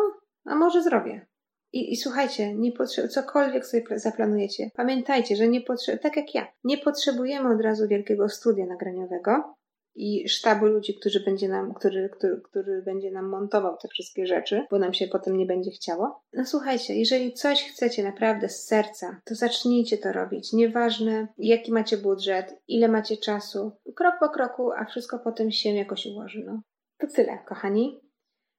a 0.46 0.56
może 0.56 0.84
zrobię. 0.84 1.28
I, 1.74 1.94
i 1.94 1.98
słuchajcie, 1.98 2.56
nie 2.56 2.72
potrze- 2.72 3.08
cokolwiek 3.08 3.66
sobie 3.66 3.84
zaplanujecie, 4.00 4.72
pamiętajcie, 4.76 5.36
że 5.36 5.48
nie 5.48 5.62
potrze- 5.62 5.98
tak 5.98 6.18
jak 6.18 6.36
ja, 6.36 6.48
nie 6.64 6.78
potrzebujemy 6.78 7.56
od 7.56 7.62
razu 7.62 7.88
wielkiego 7.88 8.30
studia 8.30 8.66
nagraniowego, 8.66 9.57
i 9.98 10.30
sztabu 10.30 10.66
ludzi, 10.66 10.96
którzy 10.96 11.24
będzie 11.24 11.50
nam, 11.50 11.74
który, 11.74 12.10
który, 12.10 12.42
który 12.42 12.82
będzie 12.82 13.12
nam 13.12 13.30
montował 13.30 13.78
te 13.78 13.88
wszystkie 13.88 14.28
rzeczy, 14.28 14.66
bo 14.72 14.80
nam 14.80 14.94
się 14.94 15.08
potem 15.08 15.38
nie 15.38 15.46
będzie 15.46 15.72
chciało. 15.72 16.22
No 16.34 16.46
słuchajcie, 16.46 16.96
jeżeli 16.96 17.34
coś 17.34 17.64
chcecie 17.64 18.04
naprawdę 18.04 18.50
z 18.50 18.64
serca, 18.66 19.22
to 19.26 19.36
zacznijcie 19.36 19.98
to 19.98 20.12
robić. 20.12 20.54
Nieważne, 20.54 21.28
jaki 21.38 21.72
macie 21.72 21.98
budżet, 21.98 22.62
ile 22.68 22.88
macie 22.88 23.18
czasu, 23.18 23.72
krok 23.96 24.16
po 24.20 24.30
kroku, 24.30 24.72
a 24.72 24.86
wszystko 24.86 25.20
potem 25.20 25.52
się 25.52 25.70
jakoś 25.70 26.06
ułoży. 26.06 26.44
No. 26.46 26.62
To 26.98 27.08
tyle, 27.08 27.38
kochani. 27.48 28.00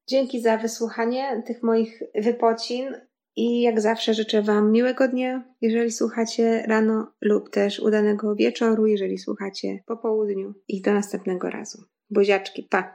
Dzięki 0.08 0.40
za 0.40 0.56
wysłuchanie 0.56 1.42
tych 1.46 1.62
moich 1.62 2.02
wypocin. 2.14 2.94
I 3.40 3.60
jak 3.60 3.80
zawsze 3.80 4.14
życzę 4.14 4.42
Wam 4.42 4.72
miłego 4.72 5.08
dnia, 5.08 5.44
jeżeli 5.60 5.90
słuchacie 5.90 6.64
rano, 6.66 7.12
lub 7.20 7.50
też 7.50 7.80
udanego 7.80 8.34
wieczoru, 8.34 8.86
jeżeli 8.86 9.18
słuchacie 9.18 9.82
po 9.86 9.96
południu. 9.96 10.54
I 10.68 10.82
do 10.82 10.94
następnego 10.94 11.50
razu. 11.50 11.84
Buziaczki, 12.10 12.62
pa! 12.70 12.94